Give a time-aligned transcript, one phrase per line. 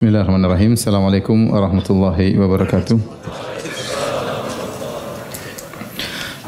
[0.00, 0.80] Bismillahirrahmanirrahim.
[0.80, 2.96] Assalamualaikum warahmatullahi wabarakatuh.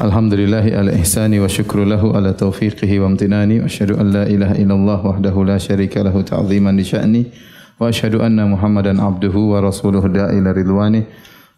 [0.01, 4.57] Alhamdulillahi ala ihsani wa syukru lahu ala taufiqihi wa amtinani wa asyhadu an la ilaha
[4.57, 7.29] illallah wahdahu la syarika lahu ta'ziman li sya'ni
[7.77, 11.05] wa asyhadu anna Muhammadan abduhu wa rasuluhu da'ila ridwani.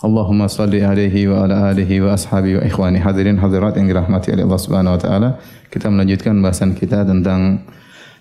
[0.04, 4.43] Allahumma salli alaihi wa ala alihi wa ashabi wa ikhwani hadirin hadirat yang dirahmati oleh
[4.43, 5.30] Allah Subhanahu wa taala.
[5.71, 7.64] Kita melanjutkan bahasan kita tentang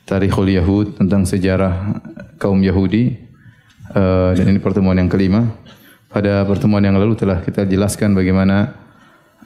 [0.06, 1.98] Tarikhul Yahud tentang sejarah
[2.38, 3.23] kaum Yahudi
[3.92, 5.44] uh, dan ini pertemuan yang kelima.
[6.08, 8.70] Pada pertemuan yang lalu telah kita jelaskan bagaimana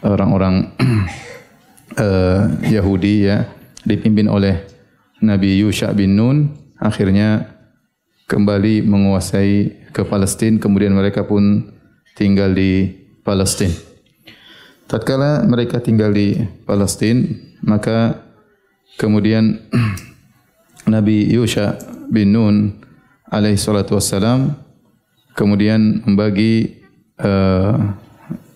[0.04, 0.76] orang-orang
[1.96, 2.44] uh,
[2.76, 3.48] Yahudi ya
[3.88, 4.68] dipimpin oleh
[5.24, 7.56] Nabi Yusha bin Nun akhirnya
[8.28, 11.72] kembali menguasai ke Palestin kemudian mereka pun
[12.14, 12.92] tinggal di
[13.24, 13.72] Palestin.
[14.84, 16.36] Tatkala mereka tinggal di
[16.68, 18.28] Palestin maka
[19.00, 19.56] kemudian
[20.92, 21.80] Nabi Yusha
[22.12, 22.87] bin Nun
[23.28, 24.56] alaihi salatu wassalam
[25.38, 26.82] kemudian membagi
[27.22, 27.94] uh,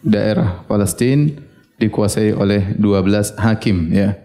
[0.03, 1.39] daerah Palestin
[1.78, 4.19] dikuasai oleh 12 hakim ya.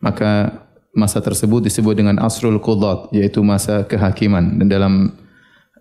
[0.00, 0.64] Maka
[0.96, 4.56] masa tersebut disebut dengan asrul qudat yaitu masa kehakiman.
[4.56, 4.94] Dan dalam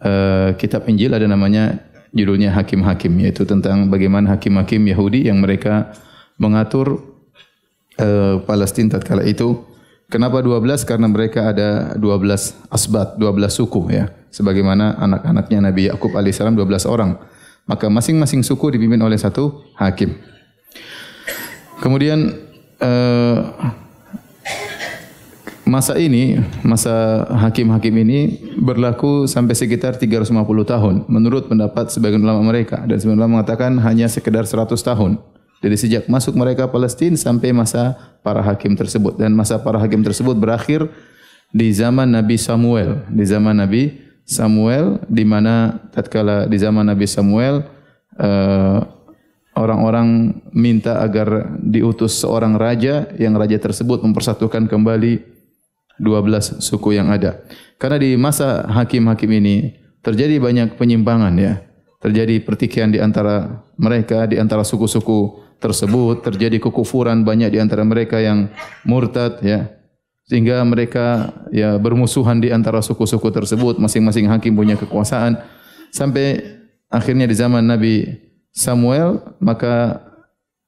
[0.04, 1.80] uh, kitab Injil ada namanya
[2.12, 5.96] judulnya hakim-hakim yaitu tentang bagaimana hakim-hakim Yahudi yang mereka
[6.36, 7.00] mengatur
[7.96, 9.69] uh, Palestin tatkala itu
[10.10, 10.90] Kenapa 12?
[10.90, 14.10] Karena mereka ada 12 asbat, 12 suku ya.
[14.34, 17.22] Sebagaimana anak-anaknya Nabi Yakub alaihissalam 12 orang.
[17.70, 20.18] Maka masing-masing suku dipimpin oleh satu hakim.
[21.78, 22.34] Kemudian
[22.82, 23.38] uh,
[25.70, 30.34] masa ini, masa hakim-hakim ini berlaku sampai sekitar 350
[30.66, 35.22] tahun menurut pendapat sebagian ulama mereka dan sebagian ulama mengatakan hanya sekedar 100 tahun.
[35.60, 40.36] Jadi sejak masuk mereka Palestin sampai masa para hakim tersebut dan masa para hakim tersebut
[40.40, 40.88] berakhir
[41.52, 43.04] di zaman Nabi Samuel.
[43.12, 47.66] Di zaman Nabi Samuel di mana tatkala di zaman Nabi Samuel
[48.16, 48.80] uh,
[49.60, 55.20] orang-orang minta agar diutus seorang raja yang raja tersebut mempersatukan kembali
[56.00, 57.44] 12 suku yang ada.
[57.76, 61.60] Karena di masa hakim-hakim ini terjadi banyak penyimpangan ya.
[62.00, 68.20] Terjadi pertikaian di antara mereka, di antara suku-suku tersebut terjadi kekufuran banyak di antara mereka
[68.20, 68.48] yang
[68.88, 69.68] murtad ya
[70.30, 75.42] sehingga mereka ya bermusuhan di antara suku-suku tersebut masing-masing hakim punya kekuasaan
[75.92, 76.42] sampai
[76.88, 78.08] akhirnya di zaman Nabi
[78.54, 80.06] Samuel maka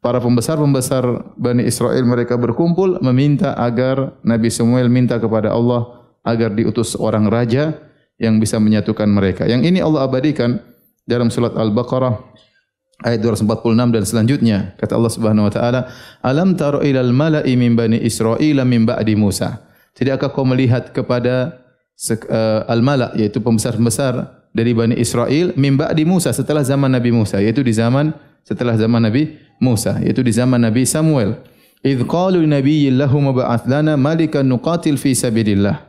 [0.01, 6.97] para pembesar-pembesar Bani Israel mereka berkumpul meminta agar Nabi Samuel minta kepada Allah agar diutus
[6.97, 7.77] seorang raja
[8.21, 9.49] yang bisa menyatukan mereka.
[9.49, 10.61] Yang ini Allah abadikan
[11.09, 12.17] dalam surat Al-Baqarah
[13.01, 15.81] ayat 246 dan selanjutnya kata Allah Subhanahu wa taala
[16.21, 19.61] alam taro ilal mala'i min bani israil min ba'di Musa?
[19.91, 21.59] Tidakkah kau melihat kepada
[22.31, 27.39] uh, al mala' yaitu pembesar-pembesar dari bani Israel min ba'di Musa setelah zaman Nabi Musa
[27.39, 31.39] yaitu di zaman setelah zaman Nabi Musa yaitu di zaman Nabi Samuel.
[31.81, 35.81] Id qalu nabiyyin lahum ba'ath lana malikan nuqatil fi sabilillah.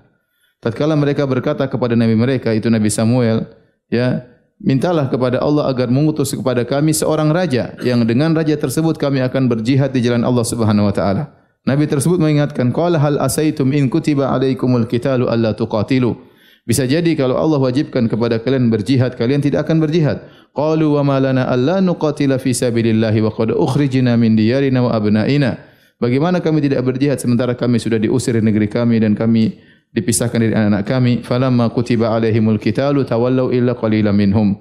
[0.63, 3.51] Tatkala mereka berkata kepada nabi mereka itu Nabi Samuel
[3.91, 4.25] ya
[4.63, 9.51] mintalah kepada Allah agar mengutus kepada kami seorang raja yang dengan raja tersebut kami akan
[9.51, 11.35] berjihad di jalan Allah Subhanahu wa taala.
[11.63, 16.15] Nabi tersebut mengingatkan qala hal asaitum in kutiba alaikumul qitalu alla tuqatilu.
[16.63, 20.23] Bisa jadi kalau Allah wajibkan kepada kalian berjihad kalian tidak akan berjihad.
[20.55, 25.59] Qalu wa ma lana alla nuqatila fi sabilillah wa qad ukhrijna min diyarina wa abnaina.
[26.03, 29.59] Bagaimana kami tidak berjihad sementara kami sudah diusir dari negeri kami dan kami
[29.93, 34.57] dipisahkan dari anak-anak kami falamma kutiba alaihimul qitalu tawallau illa qalilan minhum.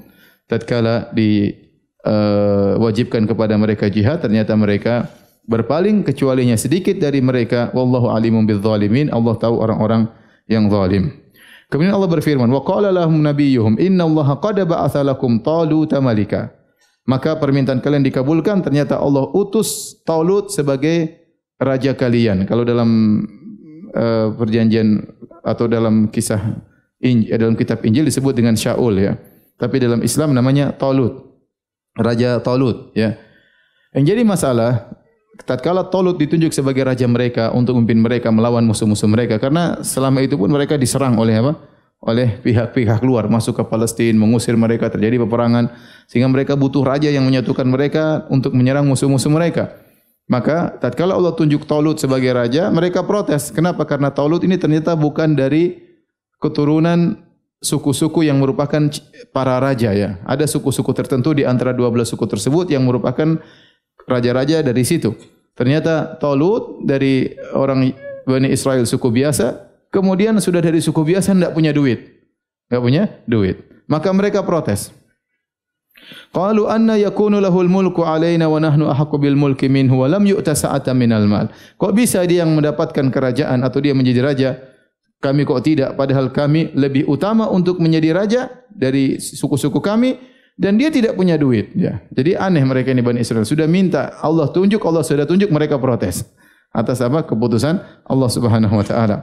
[0.52, 5.08] Tatkala diwajibkan uh, kepada mereka jihad ternyata mereka
[5.48, 7.72] berpaling kecualinya sedikit dari mereka.
[7.72, 9.08] Wallahu alimun bizzalimin.
[9.16, 10.12] Allah tahu orang-orang
[10.52, 11.16] yang zalim.
[11.72, 14.04] Kemudian Allah berfirman wa qala lahum nabiyyuhum inna
[14.44, 16.52] qad ba'atha lakum taluta malika.
[17.08, 21.18] Maka permintaan kalian dikabulkan ternyata Allah utus Talut sebagai
[21.58, 22.46] raja kalian.
[22.46, 23.24] Kalau dalam
[23.96, 25.02] uh, perjanjian
[25.42, 26.40] atau dalam kisah
[27.02, 29.14] Injil, dalam kitab Injil disebut dengan Shaul ya.
[29.58, 31.30] Tapi dalam Islam namanya Talut.
[31.98, 33.18] Raja Talut ya.
[33.92, 34.72] Yang jadi masalah
[35.44, 40.40] tatkala Talut ditunjuk sebagai raja mereka untuk memimpin mereka melawan musuh-musuh mereka karena selama itu
[40.40, 41.72] pun mereka diserang oleh apa?
[42.02, 45.70] oleh pihak-pihak luar masuk ke Palestina mengusir mereka terjadi peperangan
[46.10, 49.78] sehingga mereka butuh raja yang menyatukan mereka untuk menyerang musuh-musuh mereka.
[50.30, 53.50] Maka tatkala Allah tunjuk Talut sebagai raja, mereka protes.
[53.50, 53.84] Kenapa?
[53.84, 55.82] Karena Talut ini ternyata bukan dari
[56.42, 57.20] keturunan
[57.62, 58.90] suku-suku yang merupakan
[59.30, 60.18] para raja ya.
[60.26, 63.38] Ada suku-suku tertentu di antara 12 suku tersebut yang merupakan
[64.10, 65.14] raja-raja dari situ.
[65.54, 67.94] Ternyata Talut dari orang
[68.26, 72.00] Bani Israel suku biasa, kemudian sudah dari suku biasa tidak punya duit.
[72.66, 73.62] Tidak punya duit.
[73.86, 75.01] Maka mereka protes.
[76.32, 80.56] Qalu anna yakunu lahul mulku alaina wa nahnu ahaqqu bil mulki minhu wa lam yu'ta
[80.56, 81.52] sa'atan minal mal.
[81.76, 84.50] Kok bisa dia yang mendapatkan kerajaan atau dia menjadi raja?
[85.22, 88.42] Kami kok tidak padahal kami lebih utama untuk menjadi raja
[88.74, 90.18] dari suku-suku kami
[90.58, 92.02] dan dia tidak punya duit ya.
[92.10, 96.26] Jadi aneh mereka ini Bani Israel sudah minta Allah tunjuk Allah sudah tunjuk mereka protes
[96.74, 99.18] atas apa keputusan Allah Subhanahu wa taala.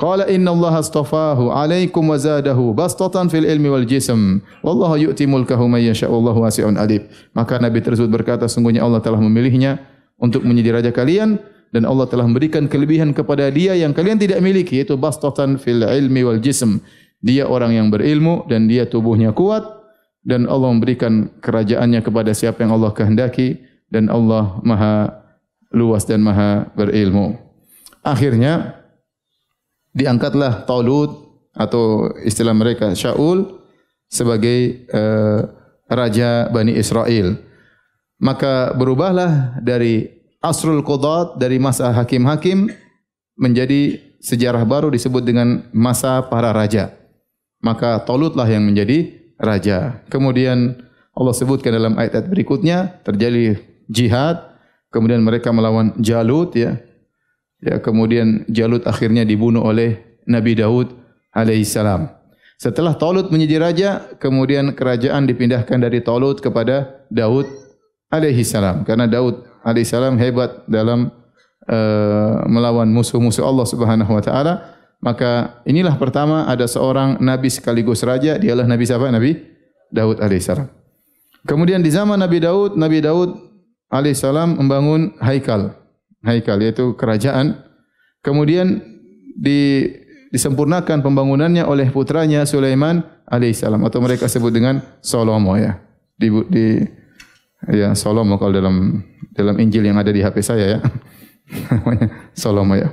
[0.00, 4.40] Qala inna Allah astafahu alaikum wa zadahu bastatan fil ilmi wal jism.
[4.64, 7.04] Wallahu yu'ti mulkahu man yasha wallahu wasi'un alim.
[7.36, 9.76] Maka Nabi tersebut berkata sungguhnya Allah telah memilihnya
[10.16, 11.36] untuk menjadi raja kalian
[11.76, 16.24] dan Allah telah memberikan kelebihan kepada dia yang kalian tidak miliki yaitu bastatan fil ilmi
[16.24, 16.80] wal jism.
[17.20, 19.68] Dia orang yang berilmu dan dia tubuhnya kuat
[20.24, 23.60] dan Allah memberikan kerajaannya kepada siapa yang Allah kehendaki
[23.92, 25.12] dan Allah Maha
[25.76, 27.36] luas dan Maha berilmu.
[28.00, 28.79] Akhirnya
[29.94, 33.60] diangkatlah Talut atau istilah mereka Shaul
[34.06, 35.46] sebagai uh,
[35.90, 37.38] raja Bani Israel.
[38.20, 40.06] Maka berubahlah dari
[40.40, 42.68] Asrul Qudat dari masa hakim-hakim
[43.36, 46.92] menjadi sejarah baru disebut dengan masa para raja.
[47.60, 50.04] Maka Talutlah yang menjadi raja.
[50.12, 50.80] Kemudian
[51.16, 54.40] Allah sebutkan dalam ayat-ayat berikutnya terjadi jihad,
[54.92, 56.80] kemudian mereka melawan Jalut ya,
[57.60, 60.96] Ya, kemudian Jalut akhirnya dibunuh oleh Nabi Daud
[61.36, 62.08] alaihissalam.
[62.60, 63.90] Setelah Talut menjadi raja,
[64.20, 67.48] kemudian kerajaan dipindahkan dari Talut kepada Daud
[68.12, 68.84] alaihissalam.
[68.84, 71.12] Karena Daud alaihissalam hebat dalam
[71.68, 74.54] uh, melawan musuh-musuh Allah subhanahu wa ta'ala.
[75.00, 78.36] Maka inilah pertama ada seorang Nabi sekaligus raja.
[78.36, 79.08] Dialah Nabi siapa?
[79.08, 79.36] Nabi
[79.88, 80.68] Daud alaihissalam.
[81.48, 83.40] Kemudian di zaman Nabi Daud, Nabi Daud
[83.88, 85.79] alaihissalam membangun haikal
[86.24, 87.60] haikal yaitu kerajaan.
[88.20, 88.84] Kemudian
[89.36, 89.88] di,
[90.28, 93.00] disempurnakan pembangunannya oleh putranya Sulaiman
[93.30, 95.80] alaihissalam atau mereka sebut dengan Solomo ya.
[96.20, 96.66] Di, di
[97.72, 99.00] ya Solomo kalau dalam
[99.32, 100.80] dalam Injil yang ada di HP saya ya.
[101.72, 102.92] Namanya Solomo ya.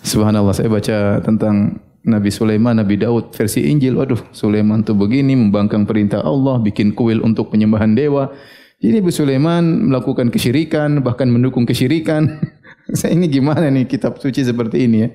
[0.00, 3.92] Subhanallah saya baca tentang Nabi Sulaiman, Nabi Daud versi Injil.
[4.00, 8.32] Waduh, Sulaiman tu begini membangkang perintah Allah, bikin kuil untuk penyembahan dewa.
[8.80, 12.40] Jadi Nabi Sulaiman melakukan kesyirikan, bahkan mendukung kesyirikan.
[12.98, 15.08] Saya ini gimana nih kitab suci seperti ini ya?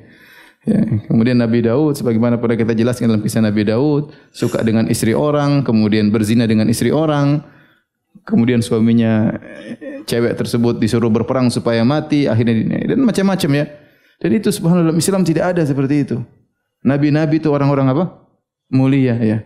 [0.70, 0.80] ya.
[1.10, 5.66] Kemudian Nabi Daud, sebagaimana pernah kita jelaskan dalam kisah Nabi Daud, suka dengan istri orang,
[5.66, 7.42] kemudian berzina dengan istri orang,
[8.22, 9.34] kemudian suaminya
[10.06, 13.66] cewek tersebut disuruh berperang supaya mati, akhirnya dan macam-macam ya.
[14.22, 16.22] Dan itu subhanallah dalam Islam tidak ada seperti itu.
[16.86, 18.30] Nabi-nabi itu orang-orang apa?
[18.70, 19.42] Mulia ya.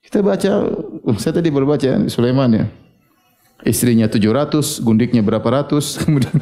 [0.00, 0.72] Kita baca,
[1.20, 2.66] saya tadi berbaca Sulaiman ya
[3.62, 6.36] istrinya 700, gundiknya berapa ratus, kemudian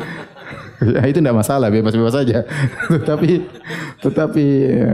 [0.80, 2.48] ya, itu tidak masalah, bebas-bebas saja.
[2.94, 3.30] tetapi,
[4.00, 4.86] tetapi ya,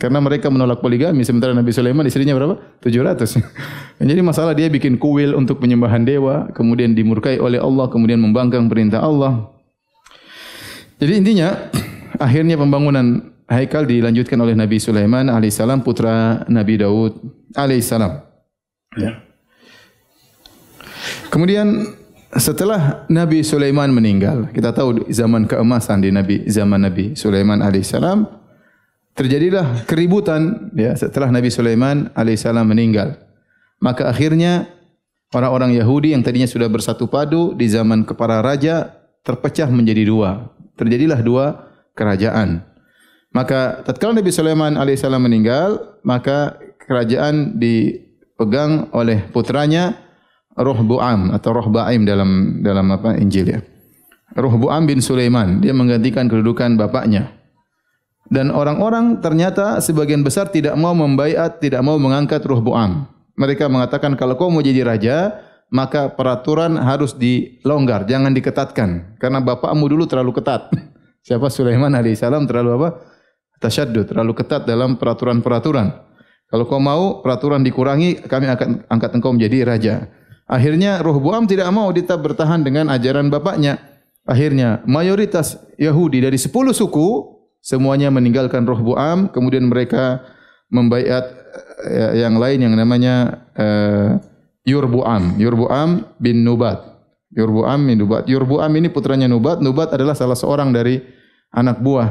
[0.00, 2.56] karena mereka menolak poligami, sementara Nabi Sulaiman istrinya berapa?
[2.80, 3.40] 700.
[4.08, 9.04] Jadi masalah dia bikin kuil untuk penyembahan dewa, kemudian dimurkai oleh Allah, kemudian membangkang perintah
[9.04, 9.52] Allah.
[10.98, 11.68] Jadi intinya,
[12.24, 17.12] akhirnya pembangunan haikal dilanjutkan oleh Nabi Sulaiman alaihissalam putra Nabi Daud
[17.56, 18.24] alaihissalam.
[18.96, 19.27] Ya.
[21.28, 21.94] Kemudian
[22.36, 28.28] setelah Nabi Sulaiman meninggal, kita tahu zaman keemasan di Nabi zaman Nabi Sulaiman alaihissalam
[29.16, 33.16] terjadilah keributan ya setelah Nabi Sulaiman alaihissalam meninggal.
[33.80, 34.68] Maka akhirnya
[35.32, 38.94] orang-orang Yahudi yang tadinya sudah bersatu padu di zaman kepala raja
[39.24, 40.52] terpecah menjadi dua.
[40.78, 41.46] Terjadilah dua
[41.98, 42.62] kerajaan.
[43.34, 50.07] Maka tatkala Nabi Sulaiman alaihissalam meninggal, maka kerajaan dipegang oleh putranya
[50.58, 53.60] Roh Bu'am atau Roh Ba'im dalam dalam apa Injil ya.
[54.34, 57.32] Roh Bu'am bin Sulaiman, dia menggantikan kedudukan bapaknya.
[58.28, 63.08] Dan orang-orang ternyata sebagian besar tidak mau membaiat, tidak mau mengangkat Roh Bu'am.
[63.38, 65.40] Mereka mengatakan kalau kau mau jadi raja,
[65.72, 69.16] maka peraturan harus dilonggar, jangan diketatkan.
[69.16, 70.68] Karena bapakmu dulu terlalu ketat.
[71.26, 72.88] Siapa Sulaiman alaihissalam terlalu apa?
[73.58, 75.88] Tasyaddud, terlalu ketat dalam peraturan-peraturan.
[76.48, 79.94] Kalau kau mau peraturan dikurangi, kami akan angkat engkau menjadi raja.
[80.48, 83.76] Akhirnya Roh Buam tidak mau tetap bertahan dengan ajaran bapaknya.
[84.24, 87.08] Akhirnya mayoritas Yahudi dari 10 suku
[87.60, 90.24] semuanya meninggalkan Roh Buam, kemudian mereka
[90.72, 91.24] membaiat
[91.84, 94.16] eh, yang lain yang namanya uh,
[94.64, 96.80] Yurbuam, Yurbuam bin Nubat.
[97.32, 98.24] Yurbuam bin Nubat.
[98.24, 99.60] Yurbuam ini putranya Nubat.
[99.60, 101.00] Nubat adalah salah seorang dari
[101.52, 102.08] anak buah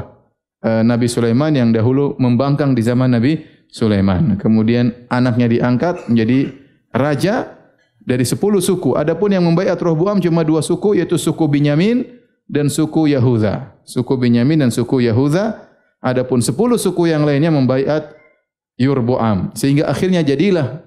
[0.62, 4.38] uh, Nabi Sulaiman yang dahulu membangkang di zaman Nabi Sulaiman.
[4.38, 6.54] Kemudian anaknya diangkat menjadi
[6.94, 7.57] raja
[8.02, 8.94] dari sepuluh suku.
[8.94, 12.04] Adapun yang membaiat roh buam cuma dua suku yaitu suku Binyamin
[12.48, 13.78] dan suku Yahuda.
[13.84, 15.68] Suku Binyamin dan suku Yahuda.
[15.98, 18.14] Adapun sepuluh suku yang lainnya membaiat
[18.78, 19.50] Yurbuam.
[19.58, 20.86] Sehingga akhirnya jadilah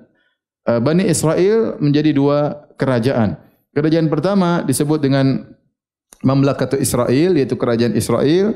[0.65, 3.35] uh, Bani Israel menjadi dua kerajaan.
[3.75, 5.51] Kerajaan pertama disebut dengan
[6.21, 8.53] Mamlakat Israel yaitu kerajaan Israel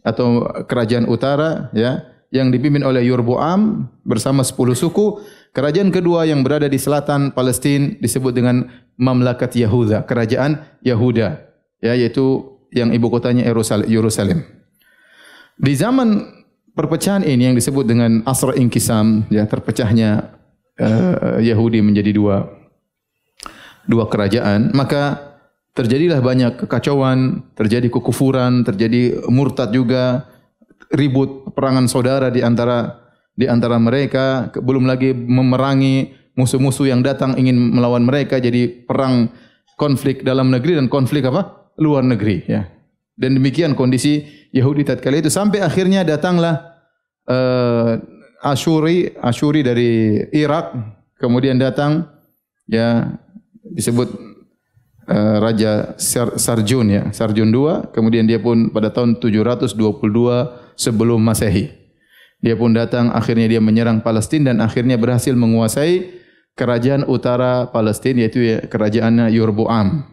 [0.00, 2.00] atau kerajaan utara ya
[2.32, 5.20] yang dipimpin oleh Yurbuam bersama 10 suku.
[5.54, 8.66] Kerajaan kedua yang berada di selatan Palestina disebut dengan
[8.98, 11.38] Mamlakat Yahuda, kerajaan Yahuda
[11.78, 13.46] ya yaitu yang ibu kotanya
[13.86, 14.42] Yerusalem.
[15.54, 16.26] Di zaman
[16.74, 20.34] perpecahan ini yang disebut dengan Asra Inkisam, ya terpecahnya
[20.82, 22.50] uh, Yahudi menjadi dua
[23.86, 25.22] dua kerajaan, maka
[25.78, 30.26] terjadilah banyak kekacauan, terjadi kekufuran, terjadi murtad juga,
[30.90, 33.03] ribut perangan saudara di antara
[33.34, 39.30] di antara mereka, belum lagi memerangi musuh-musuh yang datang ingin melawan mereka, jadi perang
[39.74, 41.66] konflik dalam negeri dan konflik apa?
[41.74, 42.70] luar negeri ya.
[43.18, 44.22] Dan demikian kondisi
[44.54, 46.78] Yahudi tatkala itu sampai akhirnya datanglah
[47.26, 47.98] uh,
[48.42, 50.74] Ashuri Ashuri dari Irak
[51.18, 52.06] kemudian datang
[52.70, 53.18] ya
[53.66, 54.14] disebut
[55.10, 59.74] uh, Raja Sar Sarjun ya Sarjun II kemudian dia pun pada tahun 722
[60.78, 61.83] sebelum Masehi
[62.44, 66.20] dia pun datang akhirnya dia menyerang Palestina dan akhirnya berhasil menguasai
[66.52, 70.04] kerajaan utara Palestina yaitu ya, kerajaan Yorboam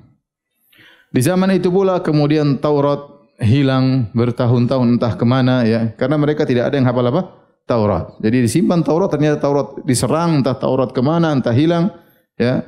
[1.11, 3.03] di zaman itu pula kemudian Taurat
[3.43, 8.19] hilang bertahun-tahun entah ke mana ya karena mereka tidak ada yang hafal apa Taurat.
[8.19, 11.93] Jadi disimpan Taurat ternyata Taurat diserang entah Taurat ke mana entah hilang
[12.35, 12.67] ya.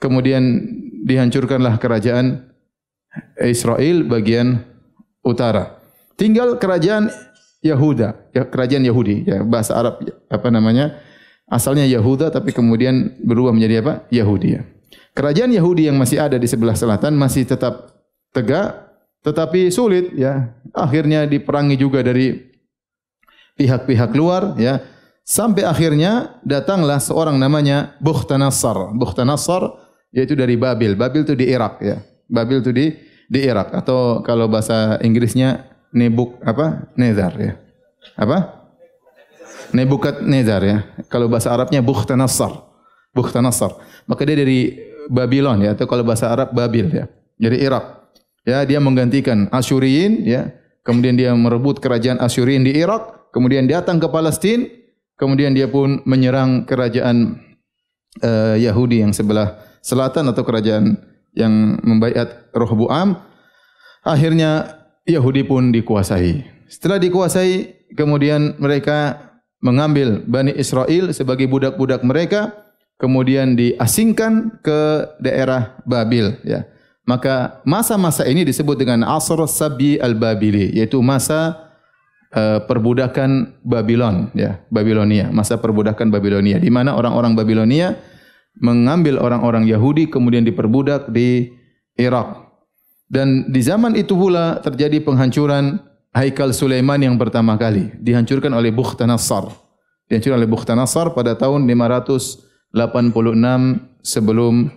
[0.00, 0.40] Kemudian
[1.04, 2.48] dihancurkanlah kerajaan
[3.44, 4.64] Israel bagian
[5.20, 5.76] utara.
[6.16, 7.12] Tinggal kerajaan
[7.60, 10.00] Yahuda, ya, kerajaan Yahudi ya bahasa Arab
[10.32, 10.96] apa namanya?
[11.44, 14.08] Asalnya Yahuda tapi kemudian berubah menjadi apa?
[14.08, 14.62] Yahudi ya.
[15.12, 17.90] Kerajaan Yahudi yang masih ada di sebelah selatan masih tetap
[18.32, 18.90] tegak
[19.20, 20.56] tetapi sulit ya.
[20.72, 22.38] Akhirnya diperangi juga dari
[23.60, 24.80] pihak-pihak luar ya.
[25.26, 28.96] Sampai akhirnya datanglah seorang namanya Bukhtanassar.
[28.96, 29.76] Bukhtanassar
[30.16, 30.96] yaitu dari Babil.
[30.96, 32.00] Babil itu di Irak ya.
[32.30, 32.86] Babil itu di
[33.30, 36.90] di Irak atau kalau bahasa Inggrisnya Nebuk apa?
[36.94, 37.58] Nezar ya.
[38.14, 38.68] Apa?
[39.74, 40.86] Nebukat Nezar ya.
[41.10, 42.66] Kalau bahasa Arabnya Bukhtanassar.
[43.10, 43.74] Bukhtanassar.
[44.06, 44.78] Maka dia dari
[45.10, 47.10] Babylon ya atau kalau bahasa Arab Babil ya.
[47.40, 47.84] Jadi Irak.
[48.46, 50.54] Ya, dia menggantikan Asyuriyin ya.
[50.80, 54.64] Kemudian dia merebut kerajaan Asyuriyin di Irak, kemudian datang ke Palestina,
[55.20, 57.36] kemudian dia pun menyerang kerajaan
[58.24, 60.96] uh, Yahudi yang sebelah selatan atau kerajaan
[61.36, 63.20] yang membaiat Rohbuam.
[64.00, 66.44] Akhirnya Yahudi pun dikuasai.
[66.70, 69.30] Setelah dikuasai, kemudian mereka
[69.60, 76.68] mengambil Bani Israel sebagai budak-budak mereka kemudian diasingkan ke daerah Babil ya.
[77.08, 81.72] Maka masa-masa ini disebut dengan Asr Sabi Al-Babili yaitu masa
[82.36, 87.98] uh, perbudakan Babylon ya, Babilonia, masa perbudakan Babilonia di mana orang-orang Babilonia
[88.60, 91.50] mengambil orang-orang Yahudi kemudian diperbudak di
[91.96, 92.49] Irak.
[93.10, 95.82] Dan di zaman itu pula terjadi penghancuran
[96.14, 99.50] Haikal Sulaiman yang pertama kali dihancurkan oleh Bukhtanassar.
[100.06, 104.70] Dihancurkan oleh Bukhtanassar pada tahun 500 86 sebelum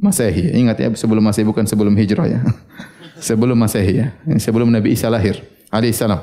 [0.00, 0.54] Masehi.
[0.56, 2.40] Ingat ya, sebelum Masehi bukan sebelum hijrah ya.
[3.28, 4.06] sebelum Masehi ya.
[4.38, 5.42] Sebelum Nabi Isa lahir.
[5.68, 6.22] Alaihi salam.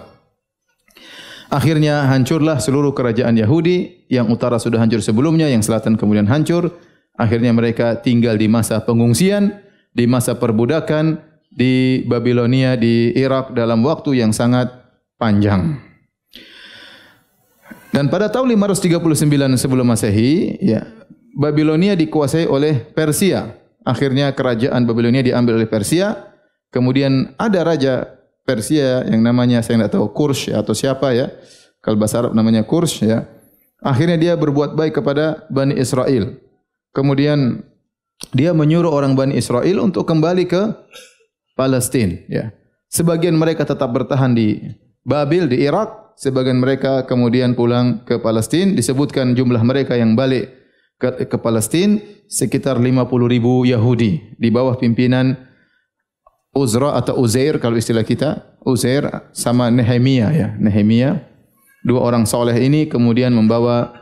[1.47, 6.75] Akhirnya hancurlah seluruh kerajaan Yahudi yang utara sudah hancur sebelumnya, yang selatan kemudian hancur.
[7.15, 9.55] Akhirnya mereka tinggal di masa pengungsian,
[9.95, 11.24] di masa perbudakan
[11.58, 14.70] di Babilonia di Irak dalam waktu yang sangat
[15.18, 15.82] panjang.
[17.90, 20.86] Dan pada tahun 539 sebelum Masehi, ya,
[21.34, 23.58] Babilonia dikuasai oleh Persia.
[23.82, 26.30] Akhirnya kerajaan Babilonia diambil oleh Persia.
[26.70, 28.06] Kemudian ada raja
[28.46, 31.34] Persia yang namanya saya tidak tahu Kurs atau siapa ya.
[31.82, 33.26] Kalau bahasa Arab namanya Kurs ya.
[33.82, 36.38] Akhirnya dia berbuat baik kepada Bani Israel.
[36.94, 37.66] Kemudian
[38.36, 40.64] dia menyuruh orang Bani Israel untuk kembali ke
[41.58, 42.54] Palestina ya.
[42.88, 44.62] Sebagian mereka tetap bertahan di
[45.08, 48.76] Babil di Irak, sebagian mereka kemudian pulang ke Palestina.
[48.76, 50.52] Disebutkan jumlah mereka yang balik
[51.00, 54.36] ke, ke Palestin sekitar 50 ribu Yahudi.
[54.36, 55.36] Di bawah pimpinan
[56.52, 58.60] Uzra atau Uzair kalau istilah kita.
[58.68, 60.48] Uzair sama Nehemia ya.
[60.60, 61.24] Nehemia.
[61.88, 63.96] Dua orang soleh ini kemudian membawa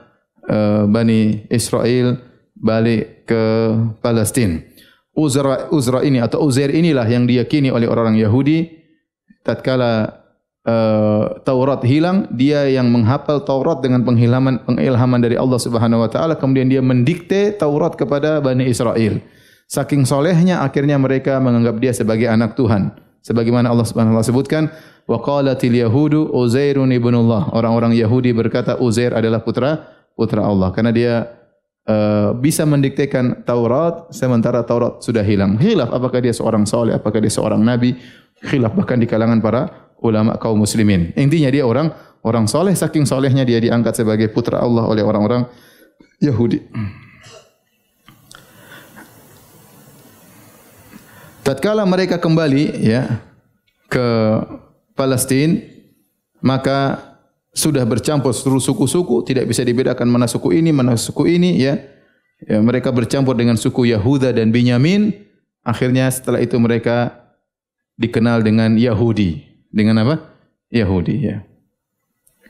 [0.49, 2.17] uh, Bani Israel
[2.57, 3.43] balik ke
[4.01, 4.65] Palestin
[5.15, 8.67] Uzra Uzra ini atau Uzair inilah yang diyakini oleh orang-orang Yahudi
[9.47, 10.25] tatkala
[10.65, 16.35] uh, Taurat hilang, dia yang menghafal Taurat dengan pengilhaman pengilhaman dari Allah Subhanahu wa taala
[16.35, 19.21] kemudian dia mendikte Taurat kepada Bani Israel.
[19.65, 22.93] Saking solehnya akhirnya mereka menganggap dia sebagai anak Tuhan.
[23.25, 24.63] Sebagaimana Allah Subhanahu wa taala sebutkan,
[25.09, 27.49] wa qalatil yahudu Uzairun ibnullah.
[27.55, 31.13] Orang-orang Yahudi berkata Uzair adalah putra putra Allah karena dia
[31.89, 35.57] uh, bisa mendiktekan Taurat sementara Taurat sudah hilang.
[35.57, 37.97] Khilaf apakah dia seorang saleh, apakah dia seorang nabi?
[38.45, 41.13] Khilaf bahkan di kalangan para ulama kaum muslimin.
[41.17, 41.93] Intinya dia orang
[42.25, 45.45] orang soleh, saking solehnya dia diangkat sebagai putra Allah oleh orang-orang
[46.19, 46.61] Yahudi.
[51.45, 53.21] Tatkala mereka kembali ya
[53.85, 54.07] ke
[54.97, 55.61] Palestina,
[56.41, 56.97] maka
[57.55, 61.79] sudah bercampur seluruh suku-suku, tidak bisa dibedakan mana suku ini, mana suku ini ya.
[62.43, 65.15] ya mereka bercampur dengan suku Yahuda dan Binyamin.
[65.63, 67.15] Akhirnya setelah itu mereka
[67.95, 69.39] dikenal dengan Yahudi.
[69.71, 70.15] Dengan apa?
[70.67, 71.47] Yahudi ya.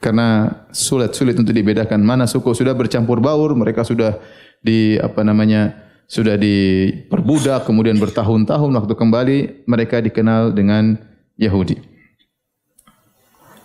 [0.01, 4.17] Karena sulit-sulit untuk dibedakan mana suku sudah bercampur baur, mereka sudah
[4.59, 5.85] di apa namanya?
[6.05, 11.01] sudah diperbudak kemudian bertahun-tahun waktu kembali mereka dikenal dengan
[11.33, 11.94] Yahudi.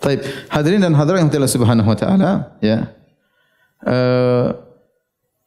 [0.01, 2.89] Baik, hadirin dan hadirat yang telah subhanahu wa taala, ya.
[3.81, 4.57] Uh,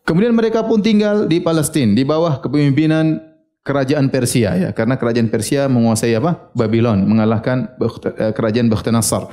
[0.06, 3.22] kemudian mereka pun tinggal di Palestina di bawah kepemimpinan
[3.66, 6.54] kerajaan Persia ya, karena kerajaan Persia menguasai apa?
[6.54, 9.30] Babylon, mengalahkan eh, kerajaan Bakhtanasar.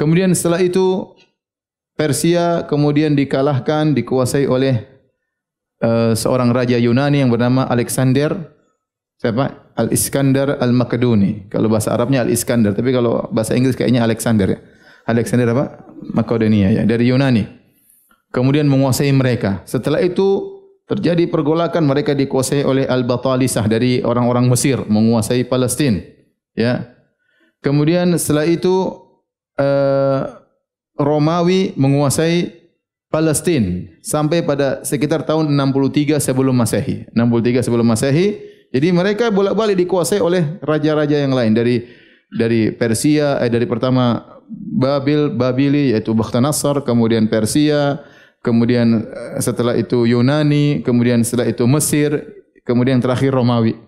[0.00, 1.12] Kemudian setelah itu
[1.94, 4.94] Persia kemudian dikalahkan, dikuasai oleh
[5.84, 8.32] Eh, seorang raja Yunani yang bernama Alexander
[9.18, 9.72] siapa?
[9.74, 11.50] Al-Iskandar Al-Makedoni.
[11.50, 14.58] Kalau bahasa Arabnya Al-Iskandar, tapi kalau bahasa Inggris kayaknya Alexander ya.
[15.04, 15.84] Alexander apa?
[16.14, 17.44] Makedonia ya, dari Yunani.
[18.34, 19.62] Kemudian menguasai mereka.
[19.68, 20.54] Setelah itu
[20.84, 26.02] terjadi pergolakan mereka dikuasai oleh Al-Batalisah dari orang-orang Mesir menguasai Palestin.
[26.56, 26.92] Ya.
[27.64, 28.92] Kemudian setelah itu
[29.56, 30.20] uh,
[31.00, 32.64] Romawi menguasai
[33.08, 37.06] Palestin sampai pada sekitar tahun 63 sebelum Masehi.
[37.14, 38.53] 63 sebelum Masehi.
[38.74, 41.86] Jadi mereka bolak-balik dikuasai oleh raja-raja yang lain dari
[42.26, 44.18] dari Persia, eh, dari pertama
[44.50, 48.02] Babil, Babili yaitu Bakhtanasar, kemudian Persia,
[48.42, 53.78] kemudian eh, setelah itu Yunani, kemudian setelah itu Mesir, kemudian terakhir Romawi.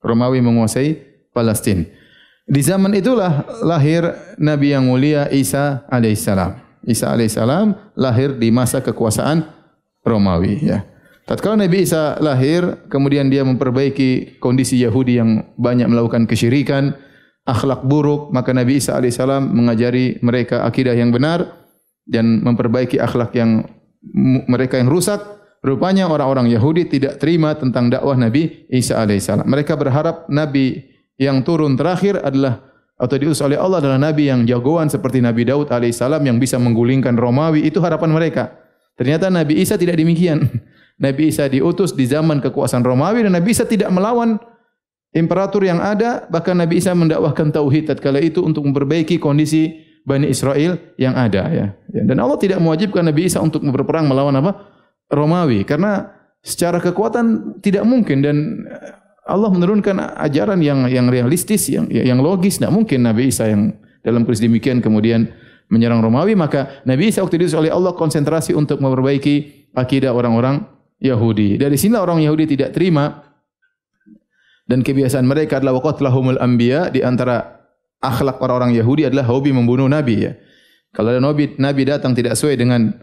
[0.00, 0.96] Romawi menguasai
[1.36, 1.84] Palestin.
[2.48, 4.08] Di zaman itulah lahir
[4.40, 6.60] Nabi yang mulia Isa alaihissalam.
[6.84, 9.44] Isa alaihissalam lahir di masa kekuasaan
[10.04, 10.64] Romawi.
[10.64, 10.93] Ya.
[11.24, 16.92] Tatkala Nabi Isa lahir, kemudian dia memperbaiki kondisi Yahudi yang banyak melakukan kesyirikan,
[17.48, 21.64] akhlak buruk, maka Nabi Isa alaihissalam mengajari mereka akidah yang benar
[22.04, 23.64] dan memperbaiki akhlak yang
[24.48, 25.20] mereka yang rusak.
[25.64, 29.48] Rupanya orang-orang Yahudi tidak terima tentang dakwah Nabi Isa alaihissalam.
[29.48, 30.84] Mereka berharap Nabi
[31.16, 32.60] yang turun terakhir adalah
[33.00, 37.16] atau diutus oleh Allah adalah nabi yang jagoan seperti Nabi Daud alaihissalam yang bisa menggulingkan
[37.16, 38.54] Romawi itu harapan mereka.
[38.94, 40.44] Ternyata Nabi Isa tidak demikian.
[41.00, 44.38] Nabi Isa diutus di zaman kekuasaan Romawi dan Nabi Isa tidak melawan
[45.14, 50.76] imperator yang ada, bahkan Nabi Isa mendakwahkan tauhid tatkala itu untuk memperbaiki kondisi Bani Israel
[51.00, 51.66] yang ada ya.
[51.88, 54.70] Dan Allah tidak mewajibkan Nabi Isa untuk berperang melawan apa?
[55.08, 56.12] Romawi karena
[56.44, 58.36] secara kekuatan tidak mungkin dan
[59.24, 62.60] Allah menurunkan ajaran yang yang realistis, yang yang logis.
[62.60, 63.72] Tidak mungkin Nabi Isa yang
[64.04, 65.32] dalam kondisi demikian kemudian
[65.72, 66.36] menyerang Romawi.
[66.36, 70.73] Maka Nabi Isa waktu itu oleh Allah konsentrasi untuk memperbaiki akidah orang-orang
[71.04, 71.60] Yahudi.
[71.60, 73.20] Dari sini orang Yahudi tidak terima
[74.64, 77.60] dan kebiasaan mereka adalah waqatlahumul anbiya di antara
[78.00, 80.24] akhlak orang-orang Yahudi adalah hobi membunuh Nabi.
[80.24, 80.32] Ya.
[80.96, 82.96] Kalau ada Nabi, Nabi datang tidak sesuai dengan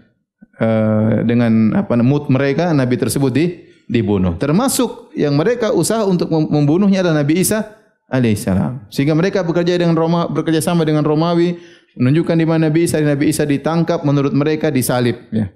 [0.58, 3.46] uh, dengan apa mood mereka, Nabi tersebut di
[3.86, 4.40] dibunuh.
[4.42, 8.90] Termasuk yang mereka usaha untuk membunuhnya adalah Nabi Isa alaihissalam.
[8.90, 11.60] Sehingga mereka bekerja dengan Roma, bekerja sama dengan Romawi,
[12.00, 15.20] menunjukkan di mana Nabi Isa, Nabi Isa ditangkap, menurut mereka disalib.
[15.30, 15.52] Ya.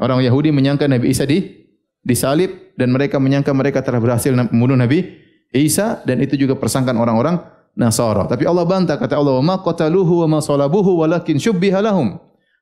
[0.00, 1.65] Orang Yahudi menyangka Nabi Isa di
[2.06, 5.02] disalib dan mereka menyangka mereka telah berhasil membunuh Nabi
[5.50, 7.42] Isa dan itu juga persangkaan orang-orang
[7.76, 8.24] Nasara.
[8.24, 12.16] Tapi Allah bantah kata Allah, "Ma qataluhu wa ma salabuhu walakin syubbiha lahum."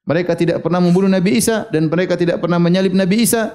[0.05, 3.53] Mereka tidak pernah membunuh Nabi Isa dan mereka tidak pernah menyalib Nabi Isa,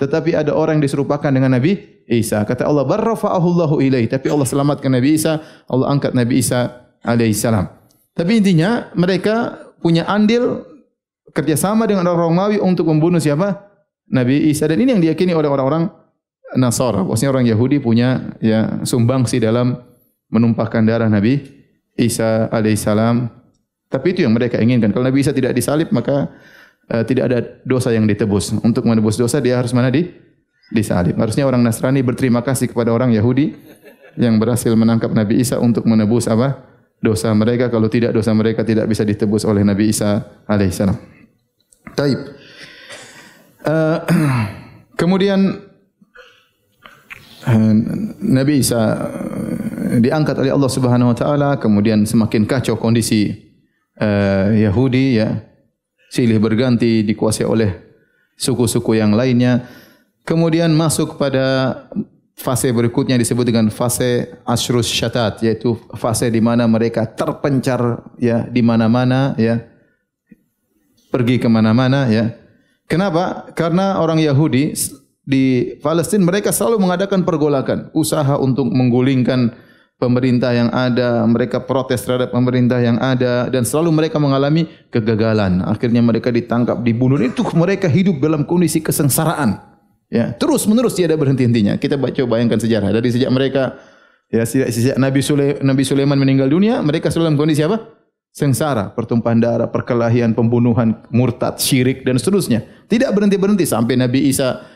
[0.00, 1.78] tetapi ada orang yang diserupakan dengan Nabi
[2.08, 2.42] Isa.
[2.48, 7.36] Kata Allah, "Barrafa'ahu Allahu ilaihi." Tapi Allah selamatkan Nabi Isa, Allah angkat Nabi Isa alaihi
[7.36, 7.68] salam.
[8.16, 10.64] Tapi intinya mereka punya andil
[11.36, 13.71] kerjasama dengan orang Romawi untuk membunuh siapa?
[14.12, 15.88] Nabi Isa dan ini yang diyakini oleh orang-orang
[16.52, 17.00] Nasara.
[17.00, 19.72] Maksudnya orang Yahudi punya ya sumbangsi dalam
[20.28, 21.40] menumpahkan darah Nabi
[21.96, 23.28] Isa alaihissalam.
[23.88, 24.92] Tapi itu yang mereka inginkan.
[24.92, 26.28] Kalau Nabi Isa tidak disalib maka
[26.92, 28.52] uh, tidak ada dosa yang ditebus.
[28.60, 30.12] Untuk menebus dosa dia harus mana di
[30.72, 31.16] disalib.
[31.16, 33.56] Harusnya orang Nasrani berterima kasih kepada orang Yahudi
[34.20, 36.60] yang berhasil menangkap Nabi Isa untuk menebus apa
[37.00, 37.72] dosa mereka.
[37.72, 40.96] Kalau tidak dosa mereka tidak bisa ditebus oleh Nabi Isa alaihissalam.
[41.96, 42.41] Taib.
[43.62, 44.02] Uh,
[45.00, 45.62] kemudian
[47.46, 47.74] uh,
[48.18, 48.82] Nabi Isa
[50.02, 53.30] diangkat oleh Allah Subhanahu wa taala kemudian semakin kacau kondisi
[54.02, 55.46] uh, Yahudi ya.
[56.12, 57.70] Silih berganti dikuasai oleh
[58.36, 59.64] suku-suku yang lainnya.
[60.28, 61.88] Kemudian masuk pada
[62.36, 68.60] fase berikutnya disebut dengan fase asrus syatat yaitu fase di mana mereka terpencar ya di
[68.60, 69.62] mana-mana ya.
[71.08, 72.41] Pergi ke mana-mana ya
[72.86, 74.74] kenapa karena orang Yahudi
[75.22, 79.54] di Palestina mereka selalu mengadakan pergolakan usaha untuk menggulingkan
[80.02, 85.62] pemerintah yang ada, mereka protes terhadap pemerintah yang ada dan selalu mereka mengalami kegagalan.
[85.62, 87.22] Akhirnya mereka ditangkap, dibunuh.
[87.22, 89.62] Itu mereka hidup dalam kondisi kesengsaraan.
[90.10, 91.78] Ya, terus menerus tiada berhenti hentinya.
[91.78, 93.78] Kita baca bayangkan sejarah dari sejak mereka
[94.28, 94.96] ya sejak, sejak
[95.62, 98.01] Nabi Sulaiman meninggal dunia, mereka selalu dalam kondisi apa?
[98.32, 102.64] Sengsara, pertumpahan darah, perkelahian, pembunuhan, murtad, syirik dan seterusnya.
[102.88, 104.72] Tidak berhenti-berhenti sampai Nabi Isa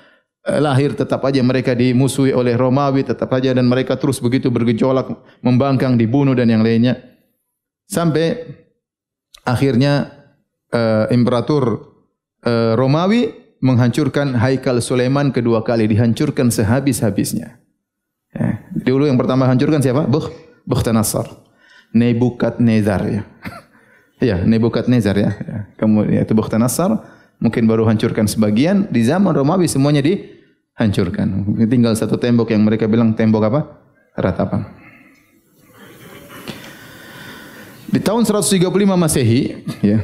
[0.46, 5.10] Eh, lahir tetap aja mereka dimusuhi oleh Romawi tetap aja dan mereka terus begitu bergejolak
[5.42, 7.02] membangkang dibunuh dan yang lainnya
[7.90, 8.46] sampai
[9.42, 10.06] akhirnya
[10.70, 11.90] uh, imperator
[12.46, 17.58] uh, Romawi menghancurkan Haikal Sulaiman kedua kali dihancurkan sehabis-habisnya.
[18.30, 18.62] Ya.
[18.70, 20.06] Dulu yang pertama hancurkan siapa?
[20.06, 20.30] Bukh
[20.62, 21.45] Bukhtanasar.
[21.94, 23.22] Nebukadnezar ya.
[24.34, 25.30] ya, Nebukadnezar ya.
[25.36, 25.58] ya.
[25.76, 27.02] Kemudian itu Bukhtanasar
[27.36, 30.18] mungkin baru hancurkan sebagian di zaman Romawi semuanya di
[30.76, 31.44] hancurkan.
[31.68, 33.60] Tinggal satu tembok yang mereka bilang tembok apa?
[34.16, 34.86] Ratapan.
[37.86, 38.66] Di tahun 135
[38.98, 40.02] Masehi, ya,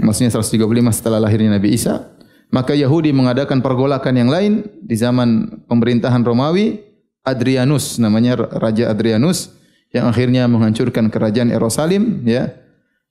[0.00, 0.58] maksudnya 135
[0.96, 2.08] setelah lahirnya Nabi Isa,
[2.48, 6.82] maka Yahudi mengadakan pergolakan yang lain di zaman pemerintahan Romawi,
[7.22, 9.54] Adrianus namanya Raja Adrianus
[9.92, 12.52] yang akhirnya menghancurkan kerajaan Yerusalem, ya.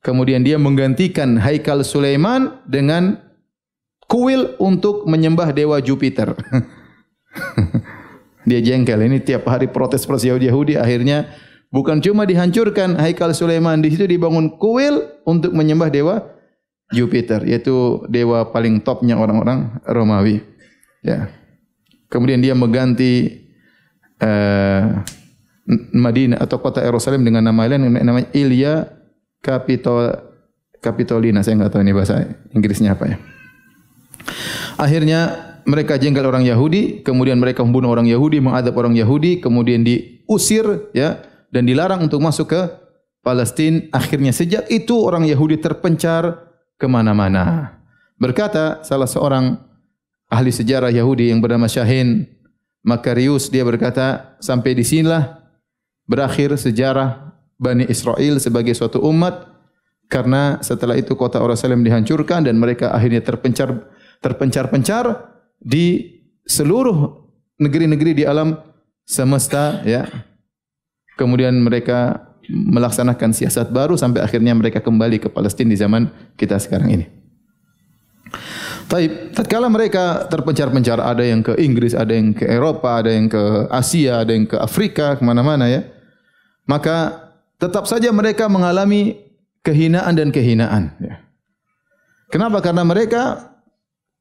[0.01, 3.21] Kemudian dia menggantikan Haikal Sulaiman dengan
[4.09, 6.33] kuil untuk menyembah dewa Jupiter.
[8.49, 11.29] dia jengkel ini tiap hari protes protes Yahudi Yahudi akhirnya
[11.69, 16.15] bukan cuma dihancurkan Haikal Sulaiman di situ dibangun kuil untuk menyembah dewa
[16.91, 20.41] Jupiter yaitu dewa paling topnya orang-orang Romawi
[21.05, 21.29] ya
[22.09, 23.45] kemudian dia mengganti
[24.19, 25.05] uh,
[25.69, 28.89] Madinah atau kota Yerusalem dengan nama lain namanya Ilya
[29.39, 30.09] Capitol
[30.81, 33.17] Capitolina saya enggak tahu ini bahasa Inggrisnya apa ya
[34.81, 40.89] akhirnya mereka jengkel orang Yahudi, kemudian mereka membunuh orang Yahudi, mengadab orang Yahudi, kemudian diusir
[40.93, 41.21] ya
[41.53, 42.61] dan dilarang untuk masuk ke
[43.21, 43.85] Palestina.
[43.93, 46.49] Akhirnya sejak itu orang Yahudi terpencar
[46.81, 47.77] ke mana-mana.
[48.17, 49.57] Berkata salah seorang
[50.29, 52.25] ahli sejarah Yahudi yang bernama Syahin
[52.81, 55.40] Makarius dia berkata sampai di sinilah
[56.05, 59.47] berakhir sejarah Bani Israel sebagai suatu umat
[60.09, 65.29] karena setelah itu kota Yerusalem dihancurkan dan mereka akhirnya terpencar terpencar-pencar
[65.61, 67.21] di seluruh
[67.61, 68.57] negeri-negeri di alam
[69.05, 70.09] semesta ya
[71.15, 76.89] kemudian mereka melaksanakan siasat baru sampai akhirnya mereka kembali ke Palestina di zaman kita sekarang
[76.99, 77.05] ini.
[78.91, 83.71] Taib, tatkala mereka terpencar-pencar, ada yang ke Inggris, ada yang ke Eropa, ada yang ke
[83.71, 85.87] Asia, ada yang ke Afrika, ke mana-mana ya.
[86.67, 89.15] Maka tetap saja mereka mengalami
[89.63, 90.91] kehinaan dan kehinaan.
[90.99, 91.23] Ya.
[92.35, 92.59] Kenapa?
[92.59, 93.55] Karena mereka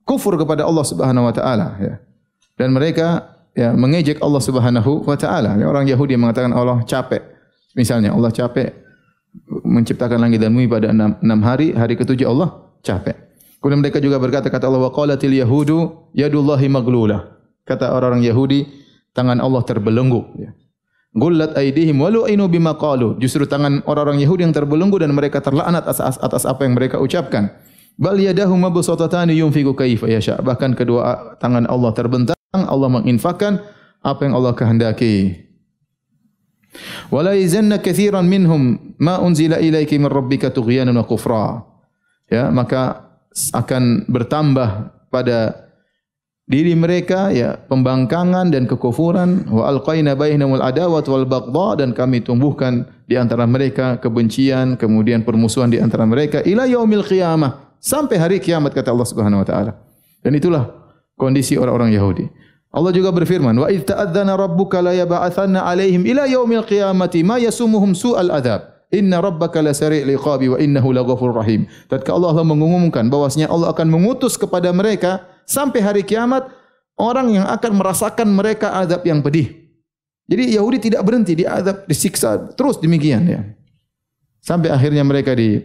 [0.06, 1.94] kufur kepada Allah Subhanahu wa taala ya.
[2.54, 3.26] Dan mereka
[3.59, 5.59] ya mengejek Allah Subhanahu wa taala.
[5.59, 7.26] Ya, orang Yahudi mengatakan Allah capek.
[7.74, 8.70] Misalnya Allah capek
[9.66, 13.29] menciptakan langit dan bumi pada enam, enam hari, hari ketujuh Allah capek.
[13.61, 17.37] Kemudian mereka juga berkata kata Allah wa qalatil yahudu yadullahi maglulah.
[17.68, 18.64] Kata orang-orang Yahudi
[19.12, 20.51] tangan Allah terbelenggu ya.
[21.11, 23.20] Gullat aidihim walu ainu bima qalu.
[23.20, 27.51] Justru tangan orang-orang Yahudi yang terbelenggu dan mereka terlaknat atas, atas apa yang mereka ucapkan.
[28.01, 30.40] Bal yadahu mabsutatani yunfiqu kaifa yasha.
[30.40, 33.61] Bahkan kedua tangan Allah terbentang, Allah menginfakkan
[34.01, 35.37] apa yang Allah kehendaki.
[37.11, 41.66] Wala yazanna katsiran minhum ma unzila ilaiki min rabbika tughyanan wa kufra.
[42.31, 43.10] Ya, maka
[43.54, 45.70] akan bertambah pada
[46.50, 52.90] diri mereka ya pembangkangan dan kekufuran wa alqaina bainahumul adawat wal baghdha dan kami tumbuhkan
[53.06, 58.76] di antara mereka kebencian kemudian permusuhan di antara mereka ila yaumil qiyamah sampai hari kiamat
[58.76, 59.72] kata Allah Subhanahu wa taala.
[60.20, 60.68] Dan itulah
[61.16, 62.28] kondisi orang-orang Yahudi.
[62.70, 67.96] Allah juga berfirman, "Wa idz ta'adzana rabbuka la yab'atsanna 'alaihim ila yaumil qiyamati ma yasumuhum
[67.96, 68.69] su'al adzab.
[68.90, 73.87] Inna rabbaka la sari' liqabi wa innahu laghafurur rahim." Tatkala Allah mengumumkan bahwasanya Allah akan
[73.87, 76.46] mengutus kepada mereka sampai hari kiamat
[77.00, 79.61] orang yang akan merasakan mereka azab yang pedih.
[80.31, 83.40] Jadi Yahudi tidak berhenti di azab, disiksa terus demikian ya.
[84.38, 85.59] Sampai akhirnya mereka di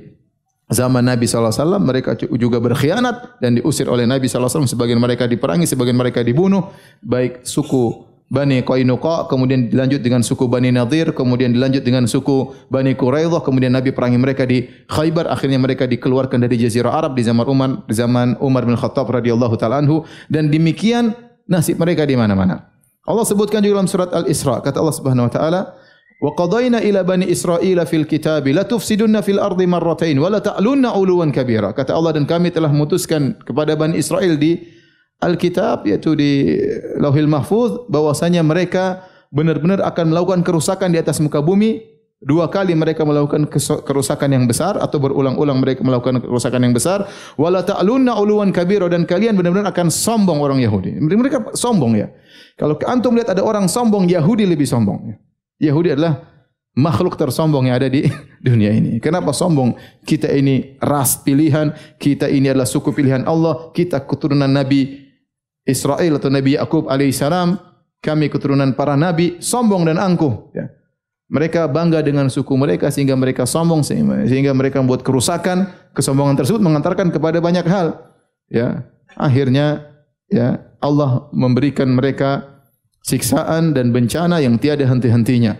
[0.74, 5.94] zaman Nabi SAW mereka juga berkhianat dan diusir oleh Nabi SAW sebagian mereka diperangi sebagian
[5.94, 6.74] mereka dibunuh
[7.06, 12.98] baik suku Bani Qainuqa, kemudian dilanjut dengan suku Bani Nadir, kemudian dilanjut dengan suku Bani
[12.98, 17.46] Quraidah, kemudian Nabi perangi mereka di Khaybar, akhirnya mereka dikeluarkan dari jazirah Arab di zaman
[17.46, 21.14] Umar, di zaman Umar bin Khattab radhiyallahu taala anhu dan demikian
[21.46, 22.66] nasib mereka di mana-mana.
[23.06, 25.62] Allah sebutkan juga dalam surat Al-Isra, kata Allah Subhanahu wa taala,
[26.18, 30.98] "Wa qadayna ila bani Israila fil kitab la tufsiduna fil ardi marratain wa la ta'lunna
[30.98, 34.75] 'uluwan kabira." Kata Allah dan kami telah memutuskan kepada Bani Israel di
[35.26, 36.62] Alkitab yaitu di
[37.02, 39.02] Lauhil Mahfuz bahwasanya mereka
[39.34, 41.82] benar-benar akan melakukan kerusakan di atas muka bumi.
[42.26, 43.46] Dua kali mereka melakukan
[43.86, 47.06] kerusakan yang besar atau berulang-ulang mereka melakukan kerusakan yang besar.
[47.36, 50.96] Wala ta'lunna uluwan kabira dan kalian benar-benar akan sombong orang Yahudi.
[50.96, 52.08] Mereka sombong ya.
[52.56, 55.12] Kalau antum lihat ada orang sombong Yahudi lebih sombong
[55.60, 56.24] Yahudi adalah
[56.76, 58.08] makhluk tersombong yang ada di
[58.48, 59.00] dunia ini.
[59.00, 59.76] Kenapa sombong?
[60.04, 65.05] Kita ini ras pilihan, kita ini adalah suku pilihan Allah, kita keturunan Nabi
[65.66, 67.58] Israel atau Nabi Yakub alaihissalam,
[68.06, 70.54] kami keturunan para nabi, sombong dan angkuh.
[70.54, 70.70] Ya.
[71.26, 75.74] Mereka bangga dengan suku mereka sehingga mereka sombong sehingga mereka membuat kerusakan.
[75.98, 77.98] Kesombongan tersebut mengantarkan kepada banyak hal.
[78.46, 78.86] Ya,
[79.18, 79.90] akhirnya
[80.30, 82.46] ya Allah memberikan mereka
[83.02, 85.58] siksaan dan bencana yang tiada henti-hentinya.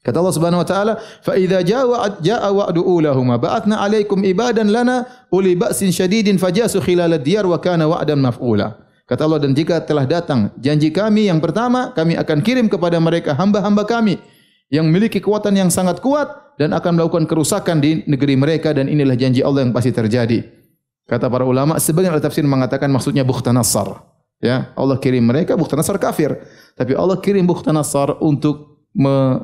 [0.00, 5.04] Kata Allah Subhanahu wa taala, "Fa idza jaa jaa wa'du ulahuma ba'athna 'alaikum ibadan lana
[5.28, 8.80] uli ba'sin shadidin fajasu khilal ad-diyar wa kana wa'dan maf'ula."
[9.10, 13.34] Kata Allah dan jika telah datang janji kami yang pertama kami akan kirim kepada mereka
[13.34, 14.22] hamba-hamba kami
[14.70, 16.30] yang memiliki kekuatan yang sangat kuat
[16.62, 20.46] dan akan melakukan kerusakan di negeri mereka dan inilah janji Allah yang pasti terjadi.
[21.10, 23.98] Kata para ulama sebagian ahli tafsir mengatakan maksudnya Bukhtanasar.
[24.38, 26.38] Ya, Allah kirim mereka Bukhtanasar kafir,
[26.78, 29.42] tapi Allah kirim Bukhtanasar untuk me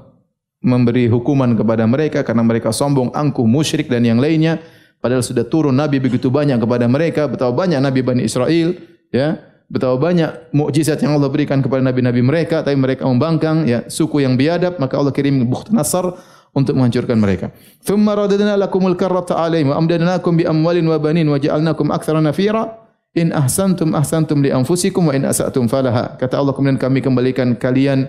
[0.62, 4.62] memberi hukuman kepada mereka karena mereka sombong, angkuh, musyrik dan yang lainnya.
[5.02, 8.74] Padahal sudah turun Nabi begitu banyak kepada mereka, betapa banyak Nabi Bani Israel,
[9.14, 14.22] ya betapa banyak mukjizat yang Allah berikan kepada nabi-nabi mereka tapi mereka membangkang ya suku
[14.22, 16.14] yang biadab maka Allah kirim bukht nasar
[16.57, 17.52] untuk menghancurkan mereka.
[17.85, 22.81] Thumma radadna lakumul karrata alaihim wa amdadnakum bi amwalin wa banin wa ja'alnakum aktsara nafira
[23.12, 26.16] in ahsantum ahsantum li anfusikum wa in asatum falaha.
[26.16, 28.09] Kata Allah kemudian kami kembalikan kalian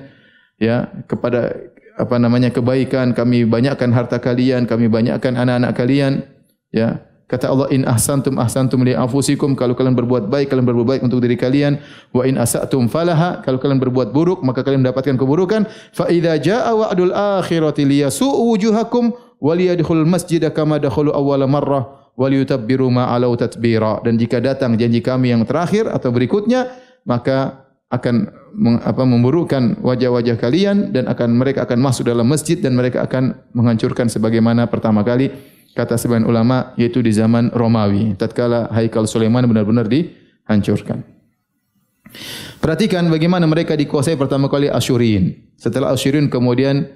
[0.61, 1.51] ya kepada
[1.97, 6.23] apa namanya kebaikan, kami banyakkan harta kalian, kami banyakkan anak-anak kalian
[6.71, 9.51] ya Kata Allah in ahsantum ahsantum li anfusikum.
[9.59, 11.75] Kalau kalian berbuat baik kalian berbuat baik untuk diri kalian.
[12.15, 13.43] Wa in asatum falaha.
[13.43, 15.67] Kalau kalian berbuat buruk maka kalian mendapatkan keburukan.
[15.91, 19.11] Fa idza jaa wa'dul akhirati liyasu'u wujuhakum
[19.43, 23.99] wa liyadkhul masjid kama dakhulu awwal marrah wa liyutabbiru ma alau tatbira.
[24.07, 26.71] Dan jika datang janji kami yang terakhir atau berikutnya
[27.03, 28.27] maka akan
[28.83, 34.11] apa memburukan wajah-wajah kalian dan akan mereka akan masuk dalam masjid dan mereka akan menghancurkan
[34.11, 35.31] sebagaimana pertama kali
[35.77, 41.05] kata sebagian ulama yaitu di zaman Romawi tatkala Haikal Sulaiman benar-benar dihancurkan.
[42.57, 45.53] Perhatikan bagaimana mereka dikuasai pertama kali Asyurin.
[45.53, 46.89] Setelah Asyurin kemudian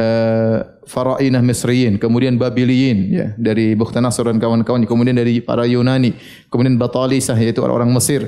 [0.00, 6.16] uh, Farainah Misriyin, kemudian Babiliyin ya dari Bukhtanasar dan kawan-kawan, kemudian dari para Yunani,
[6.48, 8.24] kemudian Batalisah yaitu orang-orang Mesir.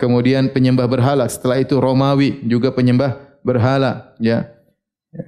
[0.00, 4.48] Kemudian penyembah berhala, setelah itu Romawi juga penyembah berhala ya.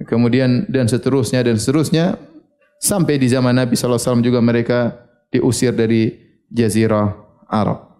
[0.09, 2.17] Kemudian dan seterusnya dan seterusnya
[2.83, 4.79] Sampai di zaman Nabi sallallahu alaihi wasallam juga mereka
[5.31, 6.19] diusir dari
[6.51, 7.15] jazirah
[7.47, 7.95] Arab.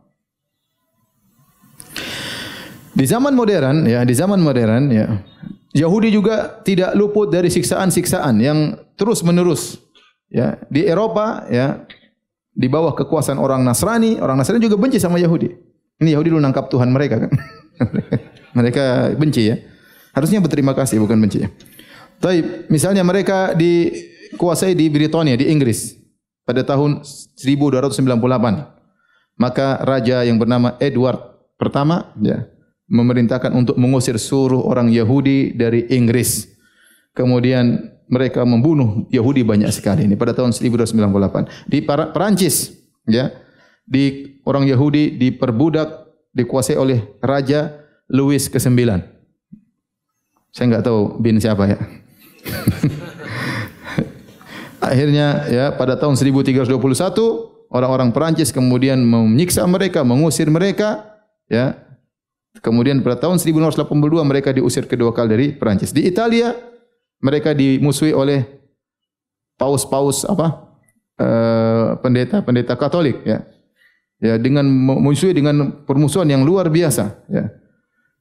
[2.92, 5.24] Di zaman modern ya, di zaman modern ya,
[5.72, 9.80] Yahudi juga tidak luput dari siksaan-siksaan yang terus-menerus
[10.28, 10.60] ya.
[10.68, 11.88] Di Eropa ya,
[12.52, 15.48] di bawah kekuasaan orang Nasrani, orang Nasrani juga benci sama Yahudi.
[16.04, 17.32] Ini Yahudi lu nangkap Tuhan mereka kan.
[18.60, 19.56] mereka benci ya.
[20.12, 21.50] Harusnya berterima kasih bukan benci ya.
[22.20, 23.90] Tapi misalnya mereka di
[24.38, 25.98] kuasai di Britania di Inggris
[26.44, 27.02] pada tahun
[27.40, 28.74] 1298.
[29.34, 31.18] Maka raja yang bernama Edward
[31.58, 32.46] pertama ya
[32.86, 36.54] memerintahkan untuk mengusir seluruh orang Yahudi dari Inggris.
[37.18, 42.78] Kemudian mereka membunuh Yahudi banyak sekali ini pada tahun 1298 di Perancis
[43.10, 43.34] ya
[43.88, 47.74] di orang Yahudi diperbudak dikuasai oleh raja
[48.10, 48.70] Louis ke-9.
[50.54, 51.78] Saya enggak tahu bin siapa ya.
[54.84, 56.68] Akhirnya ya pada tahun 1321
[57.72, 61.08] orang-orang Perancis kemudian menyiksa mereka, mengusir mereka
[61.48, 61.80] ya.
[62.60, 63.90] Kemudian pada tahun 1982
[64.28, 65.90] mereka diusir kedua kali dari Perancis.
[65.90, 66.54] Di Italia
[67.24, 68.44] mereka dimusuhi oleh
[69.56, 70.76] paus-paus apa?
[72.04, 73.46] pendeta-pendeta uh, Katolik ya.
[74.20, 77.48] Ya dengan memusuhi dengan permusuhan yang luar biasa ya.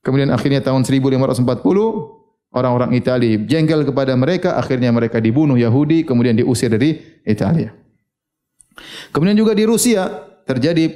[0.03, 1.43] Kemudian akhirnya tahun 1540
[2.53, 7.73] orang-orang Itali jengkel kepada mereka, akhirnya mereka dibunuh Yahudi, kemudian diusir dari Italia.
[9.13, 10.09] Kemudian juga di Rusia
[10.49, 10.89] terjadi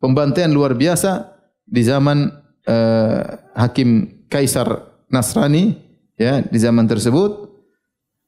[0.00, 1.32] pembantaian luar biasa
[1.64, 2.28] di zaman
[2.68, 3.20] uh,
[3.56, 5.72] Hakim Kaisar Nasrani
[6.20, 7.48] ya di zaman tersebut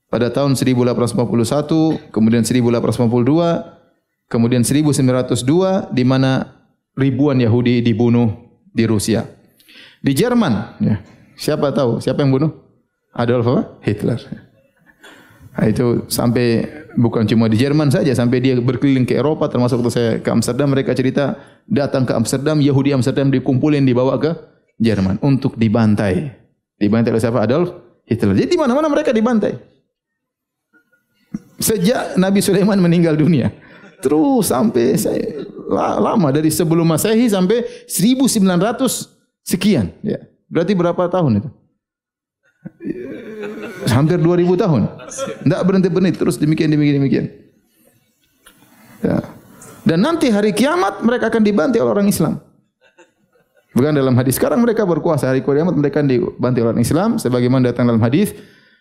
[0.07, 6.62] pada tahun 1851, kemudian 1852, kemudian 1902 di mana
[6.95, 8.33] ribuan Yahudi dibunuh
[8.71, 9.27] di Rusia.
[10.01, 11.03] Di Jerman, ya.
[11.37, 12.65] Siapa tahu siapa yang bunuh?
[13.16, 13.48] Adolf
[13.81, 14.20] Hitler.
[15.57, 16.68] Nah, itu sampai
[17.00, 20.68] bukan cuma di Jerman saja, sampai dia berkeliling ke Eropa, termasuk waktu saya ke Amsterdam,
[20.68, 24.37] mereka cerita datang ke Amsterdam, Yahudi Amsterdam dikumpulin dibawa ke
[24.76, 26.29] Jerman untuk dibantai.
[26.76, 27.40] Dibantai oleh siapa?
[27.40, 27.72] Adolf
[28.05, 28.37] Hitler.
[28.37, 29.57] Jadi di mana-mana mereka dibantai.
[31.57, 33.48] Sejak Nabi Sulaiman meninggal dunia.
[34.05, 35.40] Terus sampai saya
[35.72, 39.09] lama dari sebelum Masehi sampai 1900
[39.40, 39.88] sekian.
[40.05, 40.20] Ya.
[40.52, 41.48] Berarti berapa tahun itu?
[43.90, 44.83] Hampir 2000 tahun.
[45.44, 47.26] Tidak berhenti-berhenti terus demikian demikian demikian.
[49.05, 49.18] Ya.
[49.87, 52.42] Dan nanti hari kiamat mereka akan dibantai oleh orang Islam.
[53.76, 57.87] Bukan dalam hadis sekarang mereka berkuasa hari kiamat mereka dibantai oleh orang Islam sebagaimana datang
[57.87, 58.33] dalam hadis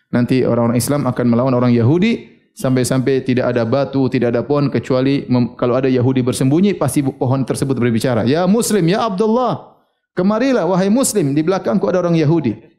[0.08, 5.28] nanti orang-orang Islam akan melawan orang Yahudi sampai-sampai tidak ada batu, tidak ada pohon kecuali
[5.60, 8.24] kalau ada Yahudi bersembunyi pasti pohon tersebut berbicara.
[8.24, 9.76] Ya Muslim, ya Abdullah,
[10.16, 12.75] kemarilah wahai Muslim di belakangku ada orang Yahudi.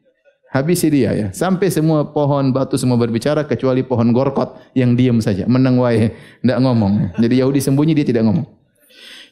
[0.48, 1.28] Habis dia ya.
[1.28, 5.44] Sampai semua pohon batu semua berbicara kecuali pohon gorkot yang diam saja.
[5.44, 7.12] Menang wae, tidak ngomong.
[7.20, 8.48] Jadi Yahudi sembunyi dia tidak ngomong.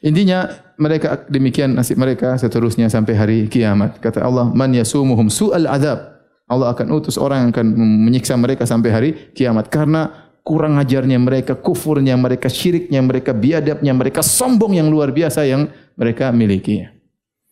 [0.05, 3.96] Intinya mereka demikian nasib mereka seterusnya sampai hari kiamat.
[3.96, 7.66] Kata Allah, "Man yasumuhum su'al azab." Allah akan utus orang yang akan
[8.07, 14.22] menyiksa mereka sampai hari kiamat karena kurang ajarnya mereka, kufurnya mereka, syiriknya mereka, biadabnya mereka,
[14.22, 15.66] sombong yang luar biasa yang
[15.98, 16.87] mereka miliki.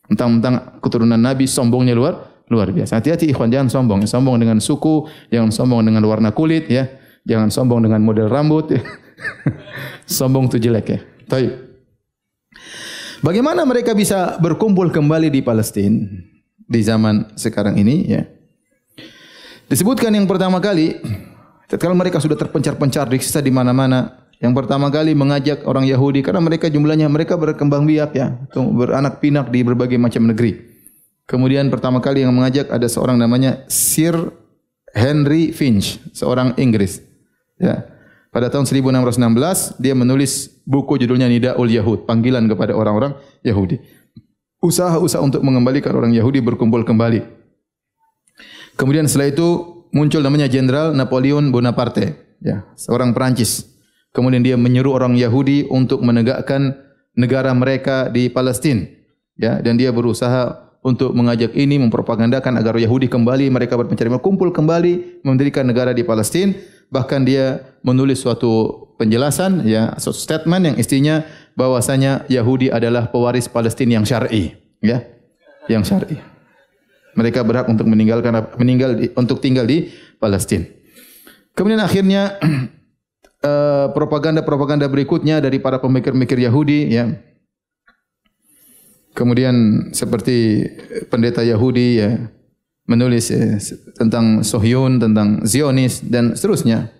[0.07, 3.01] Tentang-tentang keturunan Nabi, sombongnya luar luar biasa.
[3.01, 4.05] Hati-hati ikhwan jangan sombong.
[4.05, 6.85] Sombong dengan suku, jangan sombong dengan warna kulit ya.
[7.25, 8.69] Jangan sombong dengan model rambut
[10.05, 10.99] sombong itu jelek ya.
[11.25, 11.51] Baik.
[13.25, 16.05] Bagaimana mereka bisa berkumpul kembali di Palestina
[16.69, 18.21] di zaman sekarang ini ya?
[19.65, 21.01] Disebutkan yang pertama kali
[21.65, 26.37] tatkala mereka sudah terpencar-pencar di sisa di mana-mana, yang pertama kali mengajak orang Yahudi karena
[26.37, 30.74] mereka jumlahnya mereka berkembang biak ya, beranak pinak di berbagai macam negeri.
[31.25, 34.13] Kemudian pertama kali yang mengajak ada seorang namanya Sir
[34.93, 37.01] Henry Finch, seorang Inggris.
[37.57, 37.89] Ya.
[38.29, 43.81] Pada tahun 1616 dia menulis buku judulnya Nidaul Yahud, panggilan kepada orang-orang Yahudi.
[44.59, 47.23] Usaha-usaha untuk mengembalikan orang Yahudi berkumpul kembali.
[48.75, 49.47] Kemudian setelah itu
[49.95, 53.71] muncul namanya Jenderal Napoleon Bonaparte, ya, seorang Perancis.
[54.11, 56.75] Kemudian dia menyuruh orang Yahudi untuk menegakkan
[57.15, 58.83] negara mereka di Palestina,
[59.39, 65.25] ya, dan dia berusaha untuk mengajak ini mempropagandakan agar Yahudi kembali mereka berpencari kumpul kembali
[65.25, 66.53] mendirikan negara di Palestina
[66.93, 71.25] bahkan dia menulis suatu penjelasan ya suatu statement yang istinya
[71.57, 74.53] bahwasanya Yahudi adalah pewaris Palestina yang syar'i
[74.85, 75.01] ya
[75.65, 76.21] yang syar'i.
[77.15, 79.89] Mereka berhak untuk meninggalkan meninggal di, untuk tinggal di
[80.21, 80.69] Palestina
[81.57, 82.37] kemudian akhirnya
[83.49, 87.09] eh, propaganda-propaganda berikutnya dari para pemikir-pemikir Yahudi ya
[89.15, 90.67] Kemudian seperti
[91.07, 92.19] pendeta Yahudi ya
[92.85, 93.55] menulis ya,
[93.95, 96.91] tentang Sohyun, tentang Zionis dan seterusnya.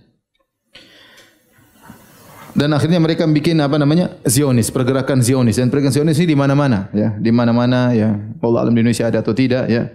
[2.55, 6.87] Dan akhirnya mereka bikin apa namanya Zionis, pergerakan Zionis dan pergerakan Zionis ini di mana-mana
[6.95, 8.15] ya, di mana-mana ya.
[8.39, 9.91] Allah alam di Indonesia ada atau tidak ya.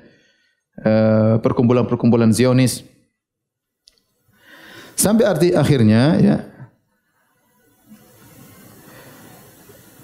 [0.80, 2.84] Eh, perkumpulan-perkumpulan Zionis.
[4.92, 6.36] Sampai arti akhirnya ya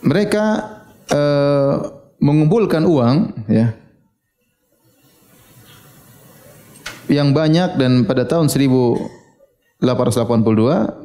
[0.07, 0.44] mereka
[1.11, 3.76] uh, mengumpulkan uang ya
[7.07, 9.83] yang banyak dan pada tahun 1882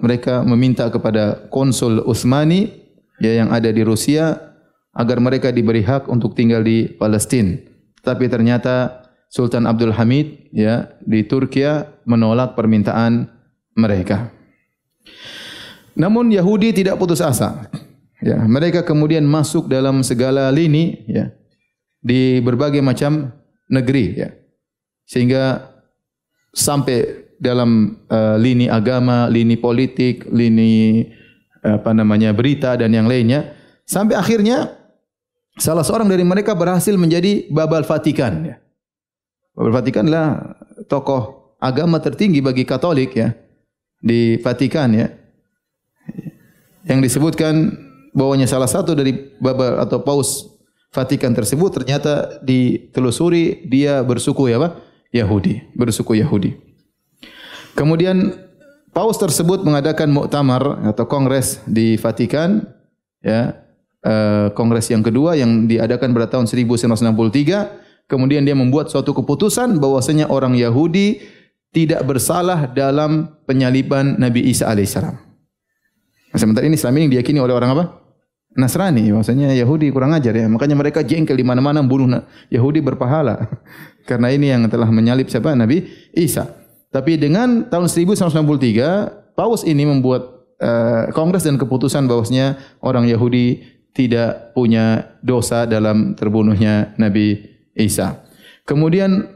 [0.02, 2.74] mereka meminta kepada konsul Utsmani
[3.22, 4.52] ya yang ada di Rusia
[4.92, 7.56] agar mereka diberi hak untuk tinggal di Palestina.
[8.02, 11.64] Tapi ternyata Sultan Abdul Hamid ya di Turki
[12.04, 13.30] menolak permintaan
[13.78, 14.34] mereka.
[15.96, 17.70] Namun Yahudi tidak putus asa.
[18.22, 21.34] Ya, mereka kemudian masuk dalam segala lini ya
[22.06, 23.34] di berbagai macam
[23.66, 24.30] negeri ya.
[25.10, 25.74] Sehingga
[26.54, 31.10] sampai dalam uh, lini agama, lini politik, lini
[31.66, 33.54] apa namanya berita dan yang lainnya
[33.86, 34.78] sampai akhirnya
[35.62, 38.56] salah seorang dari mereka berhasil menjadi Babal Vatikan ya.
[39.58, 43.34] Babal Vatikan adalah tokoh agama tertinggi bagi Katolik ya
[43.98, 45.10] di Vatikan ya.
[46.82, 47.78] Yang disebutkan
[48.12, 50.52] bahwanya salah satu dari baba atau paus
[50.92, 54.76] Vatikan tersebut ternyata ditelusuri dia bersuku ya apa?
[55.16, 56.52] Yahudi, bersuku Yahudi.
[57.80, 58.36] Kemudian
[58.92, 62.68] paus tersebut mengadakan muktamar atau kongres di Vatikan
[63.24, 63.56] ya,
[64.04, 70.28] eh, kongres yang kedua yang diadakan pada tahun 1963 kemudian dia membuat suatu keputusan bahwasanya
[70.28, 71.24] orang Yahudi
[71.72, 75.16] tidak bersalah dalam penyaliban Nabi Isa alaihissalam.
[76.36, 78.01] Sementara ini Islam ini diyakini oleh orang apa?
[78.52, 80.44] Nasrani, maksudnya Yahudi kurang ajar ya.
[80.52, 83.48] Makanya mereka jengkel di mana-mana membunuh Yahudi berpahala.
[84.10, 85.56] Karena ini yang telah menyalib siapa?
[85.56, 86.52] Nabi Isa.
[86.92, 93.64] Tapi dengan tahun 1193, Paus ini membuat uh, kongres dan keputusan bahwasanya orang Yahudi
[93.96, 97.40] tidak punya dosa dalam terbunuhnya Nabi
[97.72, 98.20] Isa.
[98.68, 99.32] Kemudian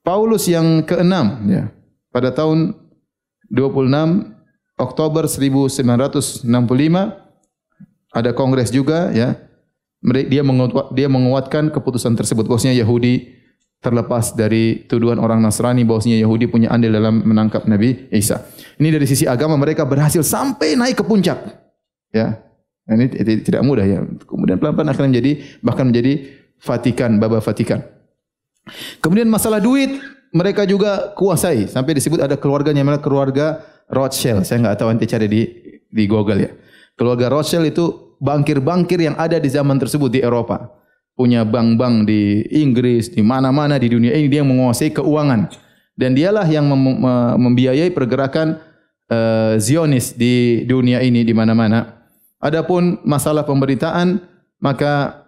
[0.00, 1.68] Paulus yang keenam ya,
[2.08, 2.72] pada tahun
[3.52, 4.32] 26
[4.80, 7.25] Oktober 1965
[8.16, 9.36] ada kongres juga ya.
[10.06, 10.40] Dia
[10.94, 13.36] dia menguatkan keputusan tersebut bahwasanya Yahudi
[13.84, 18.42] terlepas dari tuduhan orang Nasrani bahwasanya Yahudi punya andil dalam menangkap Nabi Isa.
[18.80, 21.38] Ini dari sisi agama mereka berhasil sampai naik ke puncak.
[22.14, 22.40] Ya.
[22.86, 23.10] Ini
[23.42, 23.98] tidak mudah ya.
[24.30, 26.12] Kemudian pelan-pelan akhirnya menjadi bahkan menjadi
[26.62, 27.82] Vatikan, Baba Vatikan.
[29.02, 29.98] Kemudian masalah duit
[30.30, 34.46] mereka juga kuasai sampai disebut ada keluarganya namanya keluarga Rothschild.
[34.46, 35.42] Saya enggak tahu nanti cari di
[35.90, 36.50] di Google ya.
[36.94, 40.72] Keluarga Rothschild itu bankir-bankir yang ada di zaman tersebut di Eropa.
[41.16, 45.48] Punya bank-bank di Inggris, di mana-mana di dunia ini dia yang menguasai keuangan.
[45.96, 47.00] Dan dialah yang mem
[47.40, 48.60] membiayai pergerakan
[49.08, 52.04] uh, Zionis di dunia ini di mana-mana.
[52.36, 54.20] Adapun masalah pemberitaan,
[54.60, 55.24] maka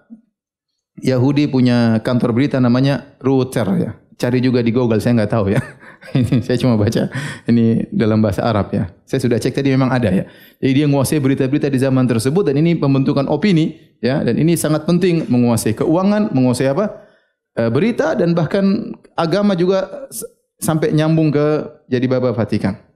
[1.01, 3.93] Yahudi punya kantor berita namanya Reuters ya.
[4.19, 5.63] Cari juga di Google, saya enggak tahu ya.
[6.19, 7.11] ini saya cuma baca
[7.47, 8.91] ini dalam bahasa Arab ya.
[9.07, 10.25] Saya sudah cek tadi memang ada ya.
[10.59, 14.87] Jadi dia menguasai berita-berita di zaman tersebut dan ini pembentukan opini ya dan ini sangat
[14.87, 17.07] penting menguasai keuangan, menguasai apa?
[17.55, 20.11] E, berita dan bahkan agama juga
[20.59, 21.47] sampai nyambung ke
[21.87, 22.88] jadi baba Vatikan.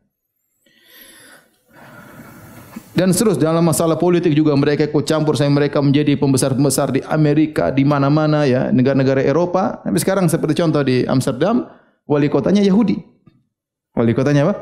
[2.93, 7.73] Dan terus dalam masalah politik juga mereka ikut campur saya mereka menjadi pembesar-pembesar di Amerika
[7.73, 9.81] di mana-mana ya negara-negara Eropa.
[9.81, 11.73] Sampai sekarang seperti contoh di Amsterdam
[12.05, 13.01] wali kotanya Yahudi.
[13.97, 14.55] Wali kotanya apa?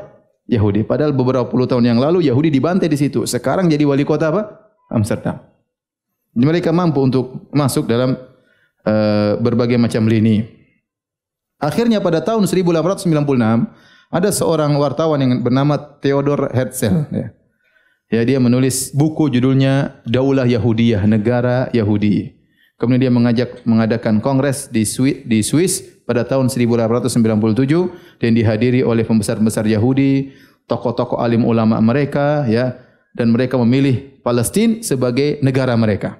[0.47, 0.87] Yahudi.
[0.87, 3.27] Padahal beberapa puluh tahun yang lalu Yahudi dibantai di situ.
[3.27, 4.71] Sekarang jadi wali kota apa?
[4.87, 5.43] Amsterdam.
[6.31, 8.15] Jadi mereka mampu untuk masuk dalam
[8.87, 10.47] uh, berbagai macam lini.
[11.59, 13.11] Akhirnya pada tahun 1896
[14.07, 17.11] ada seorang wartawan yang bernama Theodor Herzl.
[17.11, 17.35] Ya.
[18.11, 22.35] Ya dia menulis buku judulnya Daulah Yahudiyah, Negara Yahudi.
[22.75, 27.13] Kemudian dia mengajak mengadakan kongres di Swiss, di Swiss pada tahun 1897
[28.19, 30.33] dan dihadiri oleh pembesar-pembesar Yahudi,
[30.65, 32.75] tokoh-tokoh alim ulama mereka ya
[33.15, 36.19] dan mereka memilih Palestina sebagai negara mereka.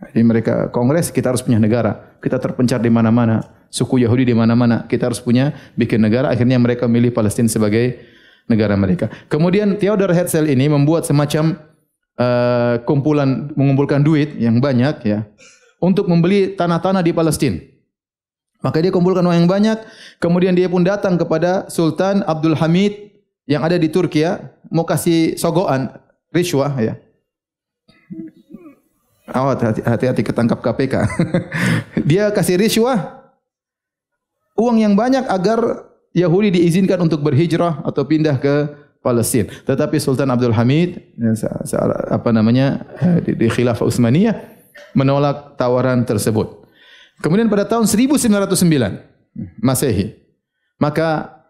[0.00, 2.16] Jadi mereka kongres kita harus punya negara.
[2.24, 4.88] Kita terpencar di mana-mana, suku Yahudi di mana-mana.
[4.88, 6.32] Kita harus punya bikin negara.
[6.32, 8.00] Akhirnya mereka memilih Palestina sebagai
[8.46, 9.08] negara mereka.
[9.28, 11.58] Kemudian Theodor Herzl ini membuat semacam
[12.20, 15.26] uh, kumpulan mengumpulkan duit yang banyak ya
[15.80, 17.58] untuk membeli tanah-tanah di Palestina.
[18.60, 19.80] Maka dia kumpulkan uang yang banyak.
[20.20, 23.16] Kemudian dia pun datang kepada Sultan Abdul Hamid
[23.48, 25.88] yang ada di Turki ya, mau kasih sogoan,
[26.28, 27.00] rishwah ya.
[29.32, 30.94] Awat hati-hati ketangkap KPK.
[32.10, 33.20] dia kasih rishwah
[34.60, 38.54] uang yang banyak agar Yahudi diizinkan untuk berhijrah atau pindah ke
[39.00, 39.48] Palestina.
[39.64, 41.32] Tetapi Sultan Abdul Hamid ya,
[42.10, 42.84] apa namanya
[43.24, 44.36] di, di Khilafah Utsmaniyah
[44.92, 46.66] menolak tawaran tersebut.
[47.20, 48.40] Kemudian pada tahun 1909
[49.60, 50.20] Masehi
[50.80, 51.40] maka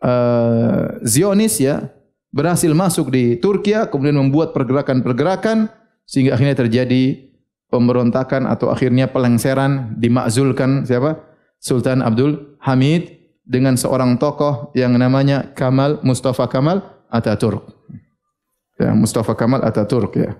[0.00, 1.92] uh, Zionis ya
[2.32, 5.68] berhasil masuk di Turki kemudian membuat pergerakan-pergerakan
[6.08, 7.28] sehingga akhirnya terjadi
[7.68, 11.20] pemberontakan atau akhirnya pelengseran dimakzulkan siapa
[11.60, 13.17] Sultan Abdul Hamid
[13.48, 17.64] dengan seorang tokoh yang namanya Kamal Mustafa Kamal Ataturk.
[18.76, 20.36] Ya, Mustafa Kamal Ataturk ya.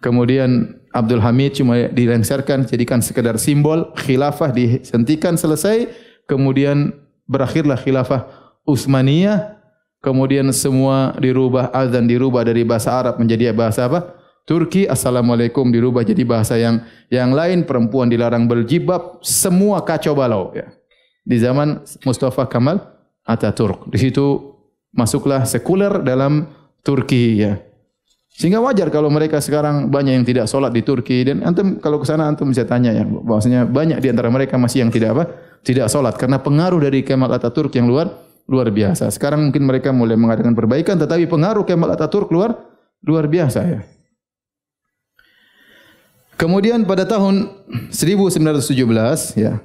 [0.00, 5.92] Kemudian Abdul Hamid cuma dilengserkan jadikan sekedar simbol khilafah dihentikan selesai.
[6.24, 6.96] Kemudian
[7.28, 8.24] berakhirlah khilafah
[8.64, 9.60] Utsmaniyah.
[10.00, 14.16] Kemudian semua dirubah azan dirubah dari bahasa Arab menjadi bahasa apa?
[14.48, 14.88] Turki.
[14.88, 16.80] Assalamualaikum dirubah jadi bahasa yang
[17.12, 17.68] yang lain.
[17.68, 20.79] Perempuan dilarang berjibab semua kacau balau ya
[21.24, 22.80] di zaman Mustafa Kamal
[23.24, 24.56] Ataturk di situ
[24.94, 26.48] masuklah sekuler dalam
[26.80, 27.60] Turki ya
[28.30, 32.08] Sehingga wajar kalau mereka sekarang banyak yang tidak solat di Turki dan antum kalau ke
[32.08, 35.24] sana antum bisa tanya ya bahwasanya banyak di antara mereka masih yang tidak apa?
[35.60, 38.08] Tidak solat karena pengaruh dari Kemal Ataturk yang luar
[38.48, 39.12] luar biasa.
[39.12, 42.56] Sekarang mungkin mereka mulai mengadakan perbaikan tetapi pengaruh Kemal Ataturk luar
[43.04, 43.80] luar biasa ya.
[46.40, 47.52] Kemudian pada tahun
[47.92, 48.72] 1917
[49.36, 49.60] ya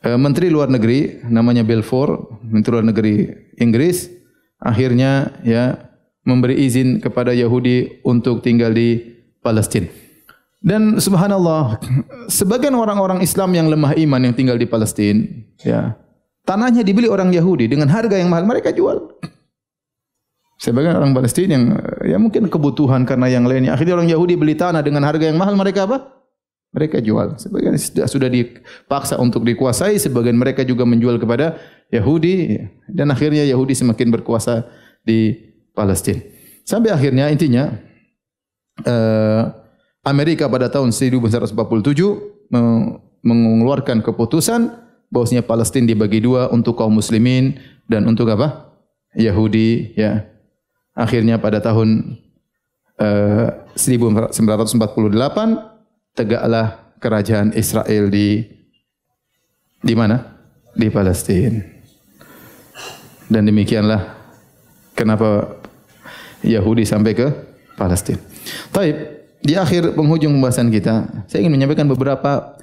[0.00, 3.28] Menteri Luar Negeri namanya Balfour, Menteri Luar Negeri
[3.60, 4.08] Inggris
[4.60, 5.76] akhirnya ya
[6.24, 9.00] memberi izin kepada Yahudi untuk tinggal di
[9.40, 9.88] Palestina.
[10.60, 11.80] Dan subhanallah,
[12.28, 15.24] sebagian orang-orang Islam yang lemah iman yang tinggal di Palestina,
[15.64, 15.96] ya,
[16.44, 19.16] tanahnya dibeli orang Yahudi dengan harga yang mahal, mereka jual.
[20.60, 21.64] Sebagian orang Palestina yang
[22.04, 23.72] ya mungkin kebutuhan karena yang lainnya.
[23.72, 26.19] Akhirnya orang Yahudi beli tanah dengan harga yang mahal, mereka apa?
[26.70, 27.34] Mereka jual.
[27.34, 27.74] Sebagian
[28.06, 31.58] sudah, dipaksa untuk dikuasai, sebagian mereka juga menjual kepada
[31.90, 34.70] Yahudi dan akhirnya Yahudi semakin berkuasa
[35.02, 35.34] di
[35.74, 36.22] Palestina.
[36.62, 37.74] Sampai akhirnya intinya
[38.86, 39.50] uh,
[40.06, 41.50] Amerika pada tahun 1947
[43.26, 44.70] mengeluarkan keputusan
[45.10, 47.58] bahwasanya Palestina dibagi dua untuk kaum muslimin
[47.90, 48.70] dan untuk apa?
[49.18, 50.30] Yahudi ya.
[50.94, 52.18] Akhirnya pada tahun
[53.02, 55.69] uh, 1948
[56.14, 58.44] tegaklah kerajaan Israel di
[59.80, 60.20] di mana?
[60.76, 61.64] Di Palestina.
[63.30, 64.18] Dan demikianlah
[64.92, 65.56] kenapa
[66.42, 67.28] Yahudi sampai ke
[67.78, 68.20] Palestina.
[68.74, 68.96] Taib
[69.40, 72.60] di akhir penghujung pembahasan kita, saya ingin menyampaikan beberapa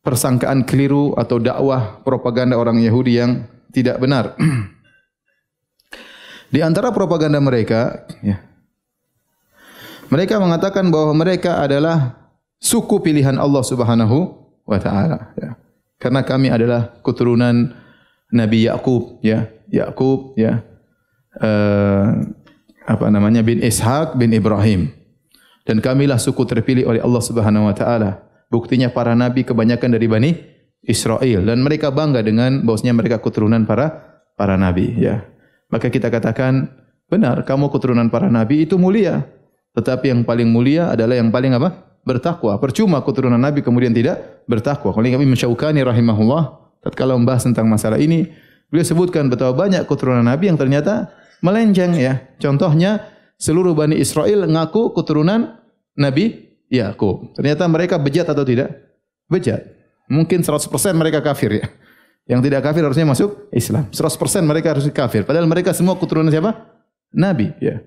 [0.00, 4.32] persangkaan keliru atau dakwah propaganda orang Yahudi yang tidak benar.
[6.54, 8.40] Di antara propaganda mereka, ya,
[10.08, 12.17] mereka mengatakan bahawa mereka adalah
[12.58, 14.34] suku pilihan Allah Subhanahu
[14.66, 15.56] wa taala, ya.
[15.98, 17.74] Karena kami adalah keturunan
[18.30, 20.62] Nabi Yakub, ya, Yakub, ya,
[21.42, 22.22] uh,
[22.88, 24.88] apa namanya bin Ishak bin Ibrahim
[25.68, 28.24] dan kamilah suku terpilih oleh Allah Subhanahu wa taala.
[28.48, 30.30] Buktinya para nabi kebanyakan dari Bani
[30.88, 35.28] Israel dan mereka bangga dengan bahwasanya mereka keturunan para para nabi ya.
[35.68, 36.72] Maka kita katakan
[37.12, 39.28] benar kamu keturunan para nabi itu mulia.
[39.76, 41.87] Tetapi yang paling mulia adalah yang paling apa?
[42.08, 42.56] Bertakwa.
[42.56, 44.96] Percuma keturunan nabi kemudian tidak bertakwa.
[44.96, 48.32] Kalau kami Syaukani rahimahullah tatkala membahas tentang masalah ini,
[48.72, 51.12] beliau sebutkan betapa banyak keturunan nabi yang ternyata
[51.44, 52.24] melenceng ya.
[52.40, 53.04] Contohnya
[53.36, 55.60] seluruh Bani Israel mengaku keturunan
[55.98, 57.34] Nabi Yakub.
[57.34, 58.72] Ternyata mereka bejat atau tidak?
[59.28, 59.66] Bejat.
[60.08, 61.66] Mungkin 100% mereka kafir ya.
[62.28, 63.88] Yang tidak kafir harusnya masuk Islam.
[63.88, 65.24] 100% mereka harus kafir.
[65.24, 66.56] Padahal mereka semua keturunan siapa?
[67.12, 67.52] Nabi.
[67.60, 67.80] Ya.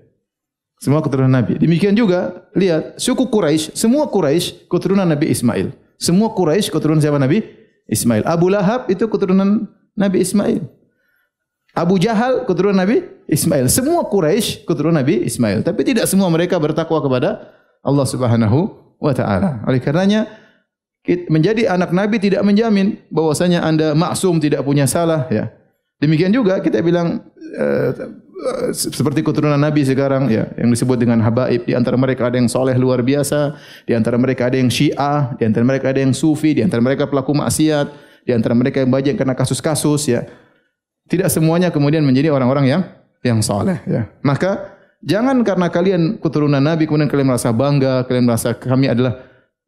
[0.82, 1.62] Semua keturunan Nabi.
[1.62, 5.70] Demikian juga, lihat, suku Quraisy, semua Quraisy keturunan Nabi Ismail.
[5.94, 7.46] Semua Quraisy keturunan siapa Nabi?
[7.86, 8.26] Ismail.
[8.26, 10.58] Abu Lahab itu keturunan Nabi Ismail.
[11.72, 13.70] Abu Jahal keturunan Nabi Ismail.
[13.70, 15.62] Semua Quraisy keturunan Nabi Ismail.
[15.62, 17.46] Tapi tidak semua mereka bertakwa kepada
[17.86, 19.62] Allah Subhanahu wa taala.
[19.64, 20.26] Oleh karenanya
[21.26, 25.50] menjadi anak nabi tidak menjamin bahwasanya Anda maksum tidak punya salah ya.
[25.98, 27.22] Demikian juga kita bilang
[27.58, 27.90] uh,
[28.74, 32.74] seperti keturunan nabi sekarang ya yang disebut dengan habaib di antara mereka ada yang soleh
[32.74, 33.54] luar biasa,
[33.86, 37.06] di antara mereka ada yang syiah, di antara mereka ada yang sufi, di antara mereka
[37.06, 37.86] pelaku maksiat,
[38.26, 40.26] di antara mereka yang banyak kena kasus-kasus ya.
[41.06, 42.82] Tidak semuanya kemudian menjadi orang-orang yang
[43.22, 44.10] yang soleh ya.
[44.22, 44.72] Maka
[45.02, 49.18] Jangan karena kalian keturunan Nabi kemudian kalian merasa bangga, kalian merasa kami adalah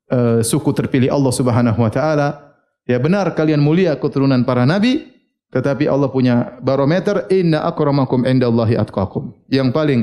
[0.07, 2.55] uh, suku terpilih Allah Subhanahu wa taala.
[2.87, 5.14] Ya benar kalian mulia keturunan para nabi,
[5.55, 9.31] tetapi Allah punya barometer inna akramakum indallahi atqakum.
[9.47, 10.01] Yang paling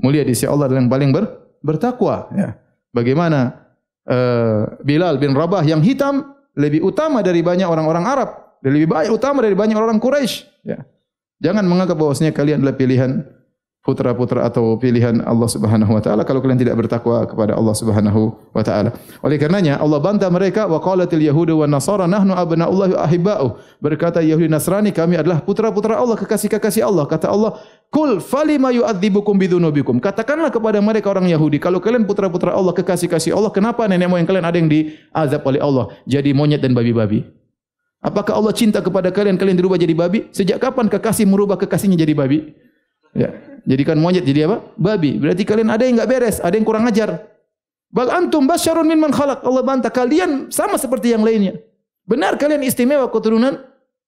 [0.00, 1.24] mulia di sisi Allah adalah yang paling ber,
[1.60, 2.56] bertakwa, ya.
[2.96, 3.60] Bagaimana
[4.08, 9.44] uh, Bilal bin Rabah yang hitam lebih utama dari banyak orang-orang Arab, lebih baik utama
[9.44, 10.80] dari banyak orang Quraisy, ya.
[11.44, 13.20] Jangan menganggap bahwasanya kalian adalah pilihan
[13.86, 18.62] putra-putra atau pilihan Allah Subhanahu wa taala kalau kalian tidak bertakwa kepada Allah Subhanahu wa
[18.66, 18.90] taala.
[19.22, 23.46] Oleh karenanya Allah bantah mereka wa qalatil yahudu wan nasara nahnu abna'ullahi wa ahibba'u.
[23.78, 27.06] Berkata Yahudi Nasrani kami adalah putra-putra Allah kekasih-kekasih Allah.
[27.06, 32.74] Kata Allah, "Kul falima yu'adzibukum bidzunubikum." Katakanlah kepada mereka orang Yahudi, kalau kalian putra-putra Allah
[32.74, 37.22] kekasih-kasih Allah, kenapa nenek moyang kalian ada yang diazab oleh Allah jadi monyet dan babi-babi?
[38.02, 40.26] Apakah Allah cinta kepada kalian kalian dirubah jadi babi?
[40.34, 42.65] Sejak kapan kekasih merubah kekasihnya jadi babi?
[43.16, 43.28] Ya,
[43.64, 44.62] jadikan monyet jadi apa?
[44.76, 45.16] Babi.
[45.16, 47.24] Berarti kalian ada yang enggak beres, ada yang kurang ajar.
[47.88, 49.40] Bal antum basyarun mimman khalaq.
[49.40, 51.56] Allah bantah kalian sama seperti yang lainnya.
[52.04, 53.56] Benar kalian istimewa keturunan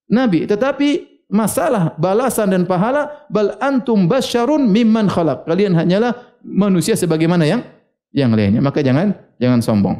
[0.07, 5.43] nabi, tetapi masalah balasan dan pahala bal antum basyarun mimman khalaq.
[5.49, 7.61] Kalian hanyalah manusia sebagaimana yang
[8.13, 8.61] yang lainnya.
[8.61, 9.97] Maka jangan jangan sombong.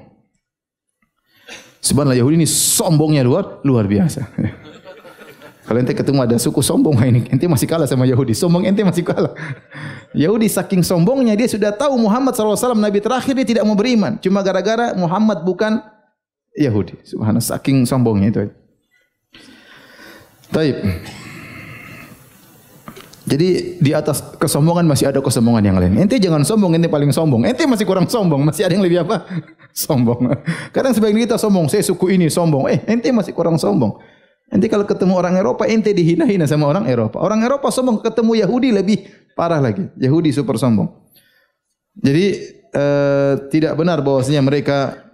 [1.79, 4.27] Subhanallah Yahudi ini sombongnya luar luar biasa.
[5.69, 8.33] Kalau ente ketemu ada suku sombong ini, ente masih kalah sama Yahudi.
[8.33, 9.37] Sombong ente masih kalah.
[10.17, 14.17] Yahudi saking sombongnya dia sudah tahu Muhammad SAW Nabi terakhir dia tidak mau beriman.
[14.17, 15.77] Cuma gara-gara Muhammad bukan
[16.57, 16.97] Yahudi.
[17.05, 18.39] Subhanallah saking sombongnya itu.
[20.49, 20.81] Taib.
[23.29, 25.93] Jadi di atas kesombongan masih ada kesombongan yang lain.
[26.01, 27.45] Ente jangan sombong, ente paling sombong.
[27.45, 29.21] Ente masih kurang sombong, masih ada yang lebih apa?
[29.69, 30.33] Sombong.
[30.73, 32.65] Kadang sebagian kita sombong, saya suku ini sombong.
[32.73, 34.01] Eh, ente masih kurang sombong.
[34.49, 37.21] Nanti kalau ketemu orang Eropa, ente dihina-hina sama orang Eropa.
[37.21, 38.97] Orang Eropa sombong ketemu Yahudi lebih
[39.37, 39.85] parah lagi.
[40.01, 40.89] Yahudi super sombong.
[41.93, 42.25] Jadi
[42.73, 45.05] uh, tidak benar bahwasanya mereka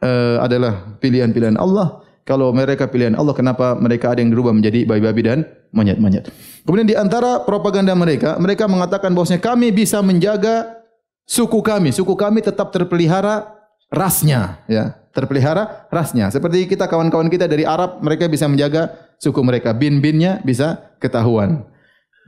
[0.00, 2.00] uh, adalah pilihan-pilihan Allah.
[2.24, 5.38] Kalau mereka pilihan Allah, kenapa mereka ada yang dirubah menjadi babi-babi dan
[5.76, 6.32] monyet-monyet?
[6.64, 10.80] Kemudian di antara propaganda mereka, mereka mengatakan bahwasanya kami bisa menjaga
[11.28, 11.92] suku kami.
[11.92, 13.44] Suku kami tetap terpelihara
[13.92, 16.28] rasnya, ya, terpelihara rasnya.
[16.28, 19.70] Seperti kita kawan-kawan kita dari Arab, mereka bisa menjaga suku mereka.
[19.70, 21.62] Bin-binnya bisa ketahuan.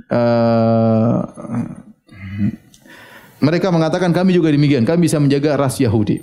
[0.07, 1.21] Uh,
[3.43, 4.87] mereka mengatakan kami juga demikian.
[4.87, 6.23] Kami bisa menjaga ras Yahudi.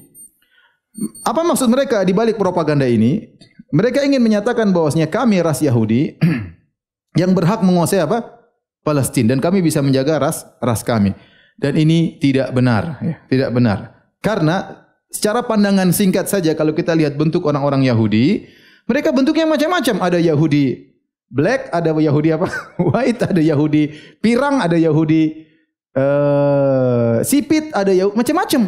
[1.28, 3.28] Apa maksud mereka di balik propaganda ini?
[3.74, 6.16] Mereka ingin menyatakan bahwasanya kami ras Yahudi
[7.22, 8.42] yang berhak menguasai apa?
[8.84, 11.16] Palestina dan kami bisa menjaga ras ras kami.
[11.54, 13.80] Dan ini tidak benar, ya, tidak benar.
[14.20, 14.83] Karena
[15.14, 18.50] secara pandangan singkat saja kalau kita lihat bentuk orang-orang Yahudi,
[18.90, 19.96] mereka bentuknya macam-macam.
[20.02, 20.92] Ada Yahudi
[21.30, 22.50] black, ada Yahudi apa?
[22.92, 25.46] White, ada Yahudi pirang, ada Yahudi
[25.94, 28.62] uh, sipit, ada Yahudi macam-macam.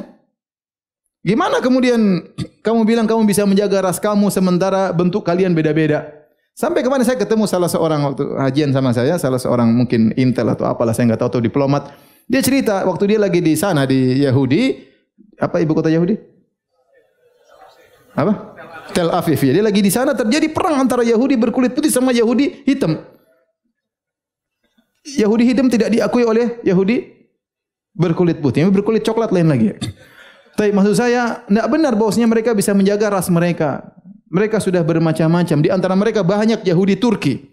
[1.26, 2.00] Gimana kemudian
[2.66, 6.06] kamu bilang kamu bisa menjaga ras kamu sementara bentuk kalian beda-beda?
[6.56, 10.64] Sampai kemarin saya ketemu salah seorang waktu hajian sama saya, salah seorang mungkin intel atau
[10.64, 11.92] apalah saya enggak tahu atau diplomat.
[12.32, 14.80] Dia cerita waktu dia lagi di sana di Yahudi,
[15.36, 16.35] apa ibu kota Yahudi?
[18.16, 18.56] Apa?
[18.96, 19.40] Tel Aviv.
[19.44, 19.60] Ya.
[19.60, 23.04] Dia lagi di sana terjadi perang antara Yahudi berkulit putih sama Yahudi hitam.
[25.06, 27.14] Yahudi hitam tidak diakui oleh Yahudi
[27.94, 29.70] berkulit putih, berkulit coklat lain lagi.
[30.56, 33.92] Tapi maksud saya, tidak benar bahwasanya mereka bisa menjaga ras mereka.
[34.32, 35.58] Mereka sudah bermacam-macam.
[35.60, 37.44] Di antara mereka banyak Yahudi Turki.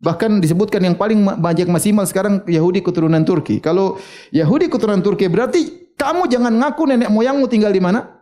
[0.00, 3.60] Bahkan disebutkan yang paling banyak maksimal sekarang Yahudi keturunan Turki.
[3.60, 4.00] Kalau
[4.32, 8.15] Yahudi keturunan Turki berarti kamu jangan ngaku nenek moyangmu tinggal di mana?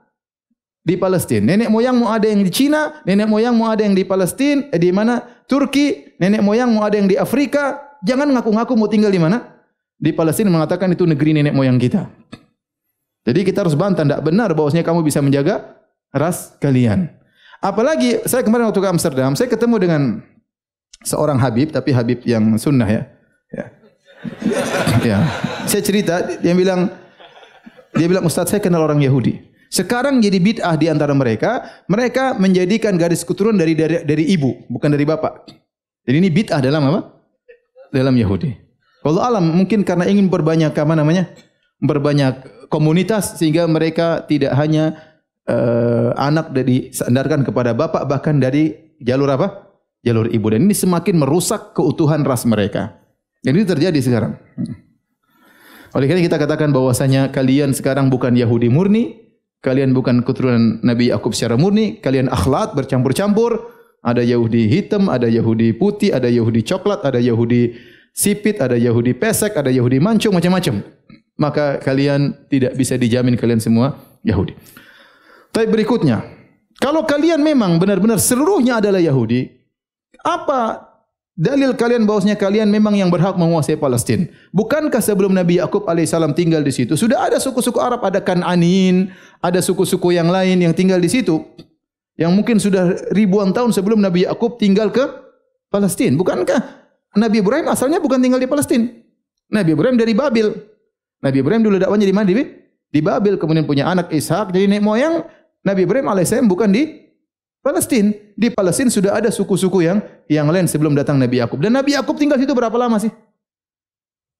[0.84, 1.56] Di Palestina.
[1.56, 5.24] Nenek moyangmu ada yang di Cina, nenek moyangmu ada yang di Palestina, eh, di mana?
[5.48, 7.96] Turki, nenek moyangmu ada yang di Afrika.
[8.04, 9.64] Jangan ngaku-ngaku mau tinggal di mana?
[9.96, 12.04] Di Palestina mengatakan itu negeri nenek moyang kita.
[13.24, 15.80] Jadi kita harus bantah tidak benar bahwasanya kamu bisa menjaga
[16.12, 17.08] ras kalian.
[17.64, 20.02] Apalagi saya kemarin waktu ke Amsterdam, saya ketemu dengan
[21.00, 23.02] seorang Habib, tapi Habib yang sunnah ya.
[23.48, 23.66] Ya.
[25.00, 25.18] ya.
[25.64, 26.92] Saya cerita, dia bilang,
[27.96, 29.53] dia bilang Ustaz saya kenal orang Yahudi.
[29.72, 34.90] Sekarang jadi bid'ah di antara mereka, mereka menjadikan garis keturunan dari, dari dari ibu, bukan
[34.92, 35.50] dari bapak.
[36.04, 37.00] Jadi ini bid'ah dalam apa?
[37.90, 38.50] Dalam Yahudi.
[39.04, 41.28] Kalau alam mungkin karena ingin berbanyak apa namanya?
[41.84, 44.96] Berbanyak komunitas sehingga mereka tidak hanya
[45.44, 49.76] uh, anak dari sandarkan kepada bapak bahkan dari jalur apa?
[50.04, 53.00] Jalur ibu dan ini semakin merusak keutuhan ras mereka.
[53.44, 54.40] Dan ini terjadi sekarang.
[55.94, 59.23] Oleh karena kita katakan bahwasanya kalian sekarang bukan Yahudi murni,
[59.64, 63.72] kalian bukan keturunan Nabi Yakub secara murni, kalian akhlak bercampur-campur,
[64.04, 67.72] ada Yahudi hitam, ada Yahudi putih, ada Yahudi coklat, ada Yahudi
[68.12, 70.84] sipit, ada Yahudi pesek, ada Yahudi mancung, macam-macam
[71.34, 74.54] maka kalian tidak bisa dijamin kalian semua Yahudi.
[75.50, 76.22] Tapi berikutnya,
[76.78, 79.46] kalau kalian memang benar-benar seluruhnya adalah Yahudi,
[80.22, 80.93] apa
[81.34, 84.30] dalil kalian bahwasanya kalian memang yang berhak menguasai Palestina?
[84.54, 89.10] Bukankah sebelum Nabi Yakub alaihissalam tinggal di situ sudah ada suku-suku Arab, ada Kananin,
[89.42, 91.42] ada suku-suku yang lain yang tinggal di situ?
[92.14, 95.02] Yang mungkin sudah ribuan tahun sebelum Nabi Yakub tinggal ke
[95.68, 96.14] Palestina.
[96.14, 96.62] Bukankah
[97.18, 98.86] Nabi Ibrahim asalnya bukan tinggal di Palestina?
[99.50, 100.46] Nabi Ibrahim dari Babil.
[101.18, 102.30] Nabi Ibrahim dulu dakwanya di mana?
[102.94, 103.34] Di, Babil.
[103.34, 104.54] Kemudian punya anak Ishak.
[104.54, 105.26] Jadi nenek moyang
[105.66, 107.03] Nabi Ibrahim AS bukan di
[107.64, 108.12] Palestina.
[108.36, 111.56] Di Palestina sudah ada suku-suku yang yang lain sebelum datang Nabi Yakub.
[111.64, 113.08] Dan Nabi Yakub tinggal situ berapa lama sih?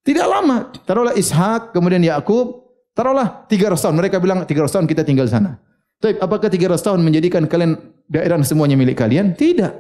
[0.05, 0.69] Tidak lama.
[0.85, 2.61] Taruhlah Ishak, kemudian Yakub.
[2.93, 3.97] Taruhlah 300 tahun.
[3.97, 5.57] Mereka bilang 300 tahun kita tinggal sana.
[5.97, 9.33] Tapi apakah 300 tahun menjadikan kalian daerah semuanya milik kalian?
[9.33, 9.75] Tidak.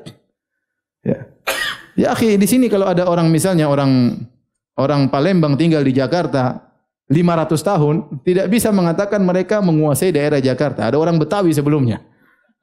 [1.05, 1.28] Ya.
[1.95, 4.24] Ya, akhi, di sini kalau ada orang misalnya orang
[4.74, 6.74] orang Palembang tinggal di Jakarta,
[7.12, 10.88] 500 tahun tidak bisa mengatakan mereka menguasai daerah Jakarta.
[10.88, 12.01] Ada orang Betawi sebelumnya.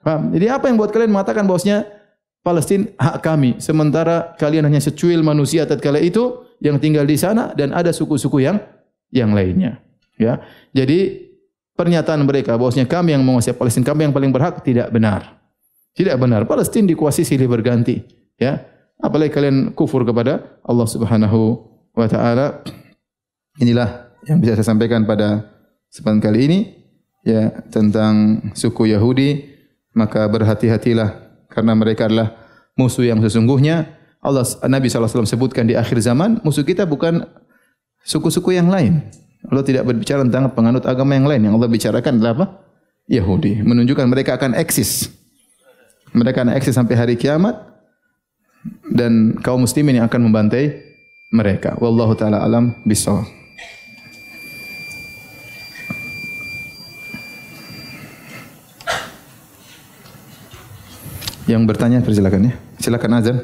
[0.02, 0.34] Paham?
[0.34, 1.86] Jadi apa yang buat kalian mengatakan bahwasanya
[2.42, 7.70] Palestina hak kami sementara kalian hanya secuil manusia tatkala itu yang tinggal di sana dan
[7.70, 8.58] ada suku-suku yang
[9.14, 9.78] yang lainnya.
[10.18, 10.42] Ya.
[10.74, 11.30] Jadi
[11.78, 15.38] pernyataan mereka bahwasanya kami yang menguasai Palestina, kami yang paling berhak tidak benar.
[15.94, 16.48] Tidak benar.
[16.50, 18.00] Palestina dikuasai silih berganti,
[18.40, 18.64] ya.
[19.02, 21.62] Apalagi kalian kufur kepada Allah Subhanahu
[21.98, 22.62] wa taala.
[23.60, 25.52] Inilah yang bisa saya sampaikan pada
[25.92, 26.60] kesempatan kali ini
[27.26, 29.51] ya tentang suku Yahudi
[29.92, 31.10] maka berhati-hatilah
[31.52, 32.36] karena mereka adalah
[32.76, 34.00] musuh yang sesungguhnya.
[34.22, 37.26] Allah Nabi SAW sebutkan di akhir zaman musuh kita bukan
[38.06, 39.02] suku-suku yang lain.
[39.50, 41.42] Allah tidak berbicara tentang penganut agama yang lain.
[41.50, 42.46] Yang Allah bicarakan adalah apa?
[43.10, 43.66] Yahudi.
[43.66, 45.10] Menunjukkan mereka akan eksis.
[46.14, 47.58] Mereka akan eksis sampai hari kiamat.
[48.86, 50.86] Dan kaum muslimin yang akan membantai
[51.34, 51.74] mereka.
[51.82, 53.41] Wallahu taala alam bisawab
[61.52, 62.54] Yang bertanya persilakan ya.
[62.80, 63.38] Silakan azan.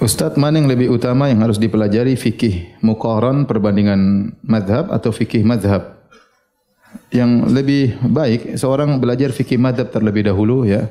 [0.00, 6.08] Ustaz, mana yang lebih utama yang harus dipelajari fikih muqaran perbandingan madhab atau fikih madhab?
[7.12, 10.88] Yang lebih baik seorang belajar fikih madhab terlebih dahulu ya.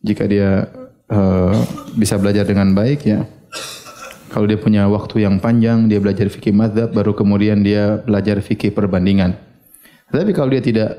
[0.00, 0.64] Jika dia
[1.12, 1.60] uh,
[1.92, 3.28] bisa belajar dengan baik ya.
[4.28, 8.76] Kalau dia punya waktu yang panjang dia belajar fikih madhab baru kemudian dia belajar fikih
[8.76, 9.36] perbandingan.
[10.08, 10.90] Tapi kalau dia tidak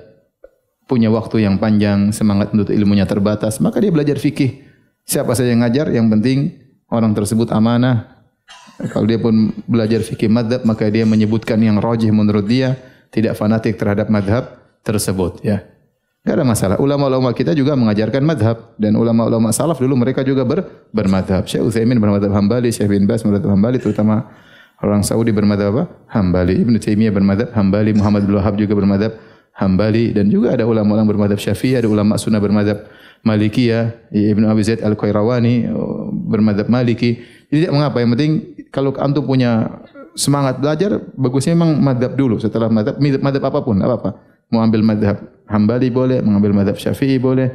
[0.89, 4.65] punya waktu yang panjang, semangat untuk ilmunya terbatas, maka dia belajar fikih.
[5.05, 6.57] Siapa saja yang ngajar, yang penting
[6.89, 8.25] orang tersebut amanah.
[8.89, 12.73] Kalau dia pun belajar fikih madhab, maka dia menyebutkan yang rojih menurut dia,
[13.13, 15.45] tidak fanatik terhadap madhab tersebut.
[15.45, 15.65] Ya,
[16.19, 16.77] tidak ada masalah.
[16.83, 18.75] Ulama-ulama kita juga mengajarkan madhab.
[18.75, 21.47] Dan ulama-ulama salaf dulu mereka juga ber, bermadhab.
[21.47, 24.27] Syekh Uthaymin bermadhab hambali, Syekh bin Bas bermadhab hambali, terutama
[24.83, 25.83] orang Saudi bermadhab apa?
[26.11, 26.59] Hambali.
[26.59, 29.15] Ibn Taymiyah bermadhab hambali, Muhammad bin Wahab juga bermadhab
[29.55, 30.11] hambali.
[30.11, 32.83] Dan juga ada ulama-ulama bermadhab syafi'i, ada ulama sunnah bermadhab
[33.23, 37.19] Malikiyah, Ibn Abi Zaid Al-Qayrawani oh, bermadhab Maliki.
[37.47, 38.31] Jadi tidak mengapa, yang penting
[38.75, 39.81] kalau antum punya
[40.19, 42.43] semangat belajar, bagusnya memang madhab dulu.
[42.43, 44.19] Setelah madhab, madhab apapun, apa-apa.
[44.51, 45.17] Mau ambil madhab
[45.49, 47.49] Hambali boleh, mengambil madhab Syafi'i boleh,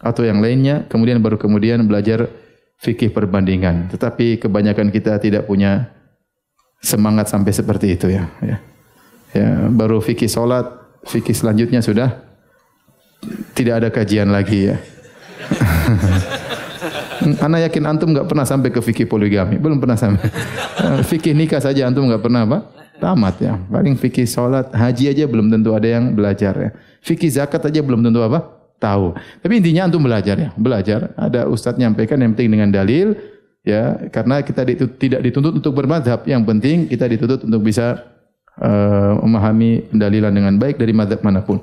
[0.00, 0.88] atau yang lainnya.
[0.88, 2.32] Kemudian baru kemudian belajar
[2.80, 3.92] fikih perbandingan.
[3.92, 5.92] Tetapi kebanyakan kita tidak punya
[6.80, 8.24] semangat sampai seperti itu ya.
[8.40, 8.56] Ya,
[9.36, 10.64] ya baru fikih solat,
[11.04, 12.16] fikih selanjutnya sudah
[13.52, 14.76] tidak ada kajian lagi ya.
[17.44, 19.56] Ana yakin antum enggak pernah sampai ke fikih poligami.
[19.56, 20.28] Belum pernah sampai.
[21.10, 22.83] fikih nikah saja antum enggak pernah apa?
[23.04, 23.60] Tamat ya.
[23.68, 26.70] Paling fikih salat, haji aja belum tentu ada yang belajar ya.
[27.04, 28.40] Fikih zakat aja belum tentu apa?
[28.80, 29.12] Tahu.
[29.44, 30.48] Tapi intinya antum belajar ya.
[30.56, 31.12] Belajar.
[31.12, 33.12] Ada ustaz nyampaikan yang penting dengan dalil
[33.60, 34.08] ya.
[34.08, 34.64] Karena kita
[34.96, 36.24] tidak dituntut untuk bermadhab.
[36.24, 38.08] Yang penting kita dituntut untuk bisa
[38.56, 41.60] uh, memahami pendalilan dengan baik dari madhab manapun.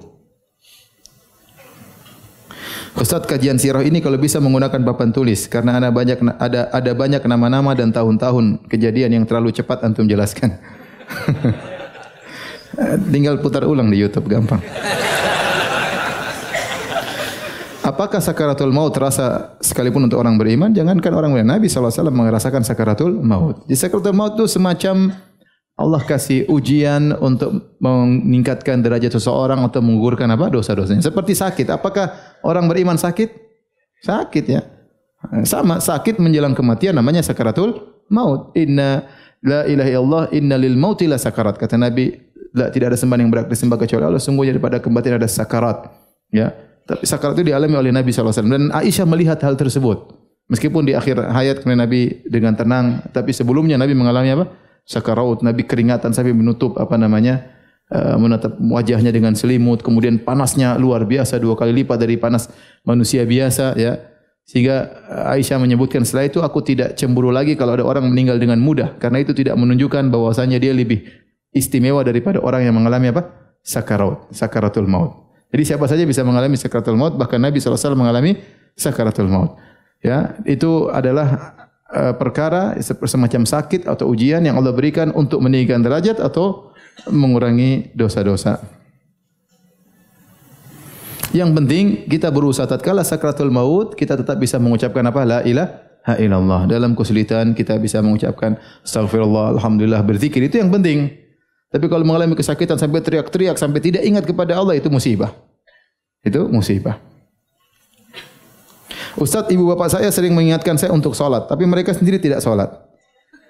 [2.93, 7.23] Ustaz kajian sirah ini kalau bisa menggunakan papan tulis karena ada banyak ada ada banyak
[7.25, 10.80] nama-nama dan tahun-tahun kejadian yang terlalu cepat antum jelaskan.
[13.13, 14.63] Tinggal putar ulang di YouTube gampang.
[17.81, 20.69] Apakah sakaratul maut terasa sekalipun untuk orang beriman?
[20.69, 21.57] Jangankan orang beriman.
[21.57, 23.65] Nabi SAW merasakan sakaratul maut.
[23.65, 25.09] Di sakaratul maut itu semacam
[25.81, 31.01] Allah kasih ujian untuk meningkatkan derajat seseorang atau menggugurkan apa dosa-dosanya.
[31.01, 31.73] Seperti sakit.
[31.73, 33.33] Apakah orang beriman sakit?
[34.05, 34.61] Sakit ya.
[35.41, 37.81] Sama sakit menjelang kematian namanya sakaratul
[38.13, 38.53] maut.
[38.53, 39.09] Inna
[39.45, 41.57] la ilaha illallah inna lil mauti la sakarat.
[41.57, 42.13] Kata Nabi,
[42.53, 44.21] la, tidak ada sembahan yang berhak disembah kecuali Allah.
[44.21, 45.89] Sungguhnya daripada kematian ada sakarat.
[46.33, 46.53] Ya.
[46.85, 48.33] Tapi sakarat itu dialami oleh Nabi SAW.
[48.45, 50.17] Dan Aisyah melihat hal tersebut.
[50.51, 53.05] Meskipun di akhir hayat kemudian Nabi dengan tenang.
[53.13, 54.45] Tapi sebelumnya Nabi mengalami apa?
[54.85, 57.47] sakaraut Nabi keringatan sampai menutup apa namanya
[57.93, 62.49] uh, menatap wajahnya dengan selimut kemudian panasnya luar biasa dua kali lipat dari panas
[62.83, 64.10] manusia biasa ya
[64.51, 64.91] sehingga
[65.31, 68.99] Aisyah menyebutkan setelah itu aku tidak cemburu lagi kalau ada orang meninggal dengan mudah.
[68.99, 71.07] Karena itu tidak menunjukkan bahwasanya dia lebih
[71.55, 73.31] istimewa daripada orang yang mengalami apa?
[73.63, 75.15] Sakaraut sakaratul maut.
[75.55, 78.35] Jadi siapa saja bisa mengalami sakaratul maut bahkan Nabi SAW mengalami
[78.75, 79.55] sakaratul maut.
[80.03, 81.55] Ya itu adalah
[81.91, 86.71] Eh, perkara semacam sakit atau ujian yang Allah berikan untuk meninggikan derajat atau
[87.11, 88.63] mengurangi dosa-dosa.
[91.31, 96.67] Yang penting kita berusaha tatkala sakratul maut kita tetap bisa mengucapkan apa la ilaha illallah.
[96.67, 101.07] Dalam kesulitan kita bisa mengucapkan astagfirullah alhamdulillah berzikir itu yang penting.
[101.71, 105.31] Tapi kalau mengalami kesakitan sampai teriak-teriak sampai tidak ingat kepada Allah itu musibah.
[106.19, 106.99] Itu musibah.
[109.15, 112.71] Ustaz, ibu bapak saya sering mengingatkan saya untuk solat, tapi mereka sendiri tidak solat.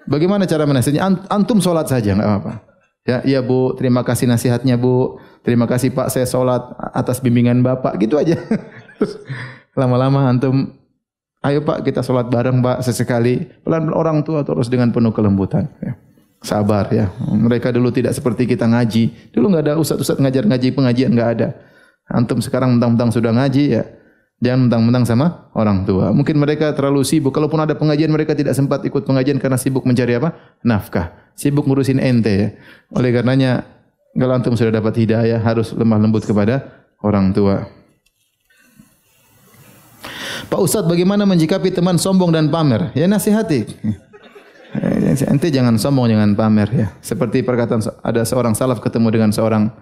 [0.06, 1.30] Bagaimana cara menasihatnya?
[1.30, 2.52] Antum solat saja, enggak apa-apa.
[3.02, 5.18] Ya, ya Bu, terima kasih nasihatnya Bu.
[5.42, 6.62] Terima kasih Pak, saya solat
[6.94, 7.98] atas bimbingan bapak.
[7.98, 8.38] Gitu aja.
[9.78, 10.70] Lama-lama antum,
[11.42, 13.50] ayo Pak kita solat bareng Pak sesekali.
[13.66, 15.66] Pelan orang tua terus dengan penuh kelembutan.
[15.82, 15.98] Ya.
[16.42, 17.10] Sabar ya.
[17.22, 19.34] Mereka dulu tidak seperti kita ngaji.
[19.34, 21.48] Dulu enggak ada ustaz-ustaz ngajar ngaji pengajian enggak ada.
[22.10, 23.82] Antum sekarang mentang-mentang sudah ngaji ya.
[24.42, 26.10] Jangan mentang-mentang sama orang tua.
[26.10, 27.30] Mungkin mereka terlalu sibuk.
[27.30, 30.34] Kalaupun ada pengajian, mereka tidak sempat ikut pengajian karena sibuk mencari apa?
[30.66, 31.14] Nafkah.
[31.38, 32.34] Sibuk ngurusin ente.
[32.34, 32.48] Ya.
[32.90, 33.62] Oleh karenanya,
[34.12, 37.64] kalau antum sudah dapat hidayah, harus lemah lembut kepada orang tua.
[40.52, 42.92] Pak Ustaz, bagaimana menjikapi teman sombong dan pamer?
[42.92, 43.64] Ya nasihati.
[45.28, 46.86] Ente jangan sombong, jangan pamer ya.
[47.00, 49.72] Seperti perkataan ada seorang salaf ketemu dengan seorang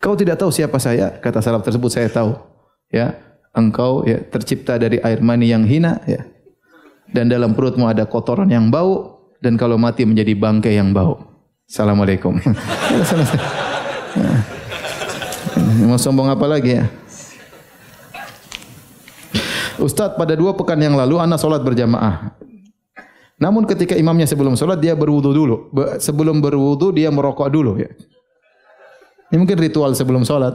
[0.00, 1.16] Kau tidak tahu siapa saya?
[1.16, 2.36] Kata salaf tersebut, saya tahu.
[2.92, 3.16] Ya,
[3.54, 6.26] engkau ya tercipta dari air mani yang hina ya
[7.14, 11.33] dan dalam perutmu ada kotoran yang bau dan kalau mati menjadi bangkai yang bau
[11.74, 12.38] Assalamualaikum.
[15.90, 16.86] Mau sombong apa lagi ya?
[19.82, 22.30] Ustaz pada dua pekan yang lalu anak solat berjamaah.
[23.42, 25.74] Namun ketika imamnya sebelum solat dia berwudu dulu.
[25.98, 27.90] Sebelum berwudu dia merokok dulu ya.
[29.34, 30.54] Ini mungkin ritual sebelum solat.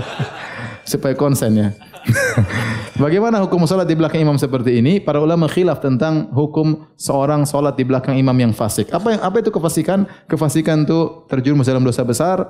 [0.88, 1.76] Supaya konsen ya.
[3.02, 4.98] Bagaimana hukum solat di belakang imam seperti ini?
[4.98, 8.90] Para ulama khilaf tentang hukum seorang solat di belakang imam yang fasik.
[8.90, 10.06] Apa yang apa itu kefasikan?
[10.26, 12.42] Kefasikan itu terjerumus dalam dosa besar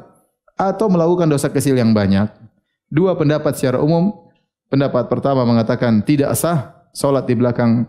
[0.57, 2.29] atau melakukan dosa kecil yang banyak.
[2.93, 4.13] Dua pendapat secara umum
[4.73, 7.85] pendapat pertama mengatakan tidak sah solat di belakang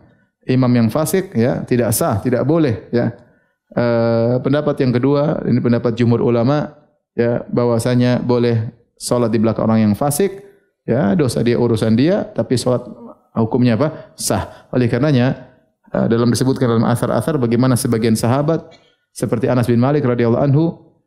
[0.47, 3.15] imam yang fasik ya tidak sah tidak boleh ya
[3.71, 3.85] e,
[4.43, 6.75] pendapat yang kedua ini pendapat jumhur ulama
[7.15, 10.43] ya bahwasanya boleh solat di belakang orang yang fasik
[10.83, 12.83] ya dosa dia urusan dia tapi solat
[13.41, 14.13] hukumnya apa?
[14.13, 14.69] Sah.
[14.69, 15.49] Oleh karenanya
[15.89, 18.61] e, dalam disebutkan dalam asar-asar bagaimana sebagian sahabat
[19.09, 20.63] seperti Anas bin Malik radhiyallahu anhu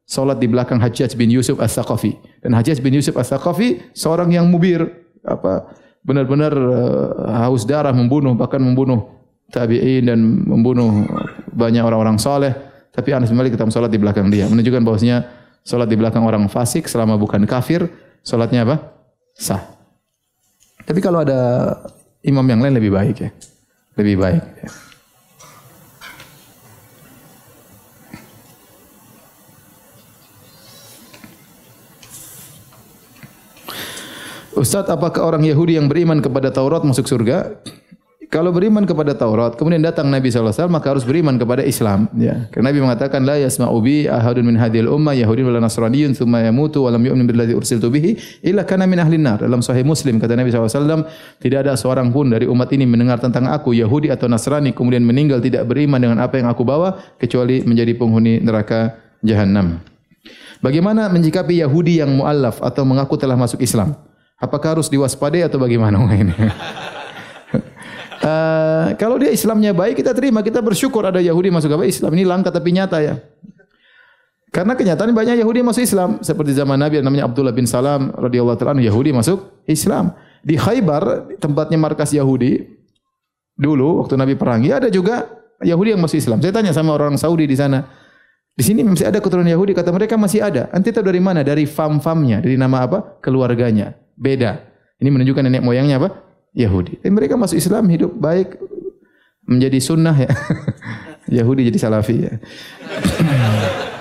[0.06, 2.42] solat di belakang Hajjaj bin Yusuf As-Saqafi.
[2.42, 4.82] Dan Hajjaj bin Yusuf As-Saqafi seorang yang mubir
[5.26, 5.70] apa
[6.06, 9.10] benar-benar uh, haus darah membunuh bahkan membunuh
[9.50, 11.06] tabi'in dan membunuh
[11.50, 12.54] banyak orang-orang soleh
[12.94, 14.46] tapi Anas bin Malik tetap salat di belakang dia.
[14.46, 15.26] Menunjukkan bahwasanya
[15.66, 17.90] salat di belakang orang fasik selama bukan kafir
[18.22, 18.95] salatnya apa
[19.36, 19.62] sah
[20.88, 21.72] tapi kalau ada
[22.24, 23.30] imam yang lain lebih baik ya
[23.96, 24.70] lebih baik ya.
[34.56, 37.60] Ustaz, apakah orang Yahudi yang beriman kepada Taurat masuk surga?
[38.26, 42.10] Kalau beriman kepada Taurat, kemudian datang Nabi SAW, maka harus beriman kepada Islam.
[42.18, 42.50] Ya.
[42.50, 46.82] Karena Nabi mengatakan, La yasma'u bi ahadun min hadhil ummah, Yahudi wala Nasraniyun, thumma yamutu,
[46.82, 49.46] walam yu'min billadhi ursiltu bihi, illa kana min ahlin nar.
[49.46, 51.06] Dalam sahih Muslim, kata Nabi SAW,
[51.38, 55.38] tidak ada seorang pun dari umat ini mendengar tentang aku, Yahudi atau Nasrani, kemudian meninggal
[55.38, 59.78] tidak beriman dengan apa yang aku bawa, kecuali menjadi penghuni neraka jahannam.
[60.58, 63.94] Bagaimana menjikapi Yahudi yang mu'allaf atau mengaku telah masuk Islam?
[64.36, 66.34] Apakah harus diwaspadai atau bagaimana ini?
[68.26, 72.10] Uh, kalau dia Islamnya baik kita terima, kita bersyukur ada Yahudi masuk agama Islam.
[72.18, 73.14] Ini langka tapi nyata ya.
[74.50, 78.80] Karena kenyataan banyak Yahudi masuk Islam seperti zaman Nabi namanya Abdullah bin Salam radhiyallahu taala
[78.80, 80.16] Yahudi masuk Islam.
[80.40, 82.64] Di Khaybar tempatnya markas Yahudi
[83.52, 85.28] dulu waktu Nabi perangi ada juga
[85.60, 86.40] Yahudi yang masuk Islam.
[86.40, 87.84] Saya tanya sama orang Saudi di sana.
[88.56, 90.72] Di sini masih ada keturunan Yahudi kata mereka masih ada.
[90.72, 91.44] Anti tahu dari mana?
[91.44, 93.20] Dari fam-famnya, dari nama apa?
[93.20, 94.56] Keluarganya beda.
[94.96, 96.25] Ini menunjukkan nenek moyangnya apa?
[96.56, 96.96] Yahudi.
[97.04, 98.56] Dan mereka masuk Islam hidup baik
[99.44, 100.32] menjadi sunnah ya.
[101.44, 102.32] Yahudi jadi salafi ya.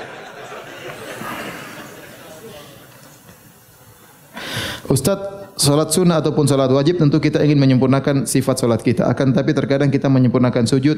[4.86, 5.18] Ustaz,
[5.60, 9.10] salat sunnah ataupun salat wajib tentu kita ingin menyempurnakan sifat salat kita.
[9.10, 10.96] Akan tapi terkadang kita menyempurnakan sujud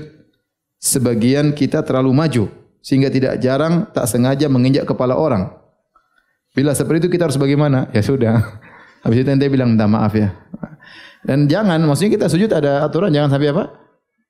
[0.78, 2.45] sebagian kita terlalu maju
[2.84, 5.49] sehingga tidak jarang tak sengaja menginjak kepala orang.
[6.53, 7.88] Bila seperti itu kita harus bagaimana?
[7.93, 8.41] Ya sudah.
[9.05, 10.34] Habis itu ente bilang minta maaf ya.
[11.26, 13.63] Dan jangan, maksudnya kita sujud ada aturan jangan sampai apa?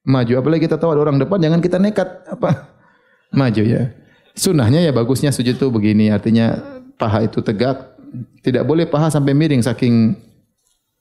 [0.08, 0.34] Maju.
[0.40, 2.72] Apalagi kita tahu ada orang depan, jangan kita nekat apa?
[3.36, 3.92] Maju ya.
[4.38, 6.56] Sunnahnya ya bagusnya sujud itu begini, artinya
[6.96, 7.98] paha itu tegak.
[8.46, 10.16] Tidak boleh paha sampai miring saking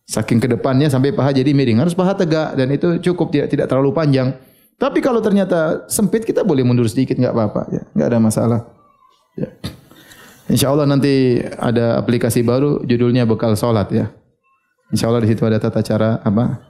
[0.06, 1.78] saking ke depannya sampai paha jadi miring.
[1.78, 4.34] Harus paha tegak dan itu cukup tidak tidak terlalu panjang.
[4.76, 7.82] Tapi kalau ternyata sempit kita boleh mundur sedikit enggak apa-apa ya.
[7.96, 8.60] Enggak ada masalah.
[9.38, 9.48] Ya.
[10.46, 14.06] Insya Allah nanti ada aplikasi baru judulnya bekal solat ya.
[14.94, 16.62] Insya Allah di situ ada tata cara apa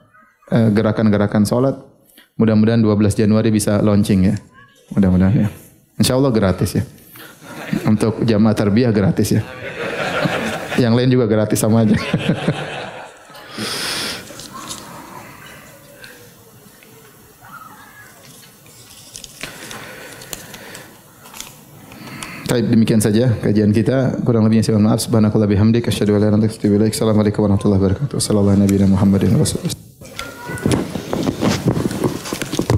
[0.52, 1.76] eh, gerakan-gerakan solat.
[2.36, 4.36] Mudah-mudahan 12 Januari bisa launching ya.
[4.92, 5.48] Mudah-mudahan ya.
[5.96, 6.84] Insya Allah gratis ya.
[7.88, 9.42] Untuk jamaah tarbiyah gratis ya.
[10.76, 11.96] Yang lain juga gratis sama aja.
[22.47, 24.22] Baik, demikian saja kajian kita.
[24.22, 25.03] Kurang lebihnya saya mohon maaf.
[25.03, 25.90] Subhanakallah bihamdik.
[25.90, 26.55] Asyadu ala rantik.
[26.55, 28.14] Assalamualaikum warahmatullahi wabarakatuh.
[28.22, 30.86] Assalamualaikum warahmatullahi wabarakatuh.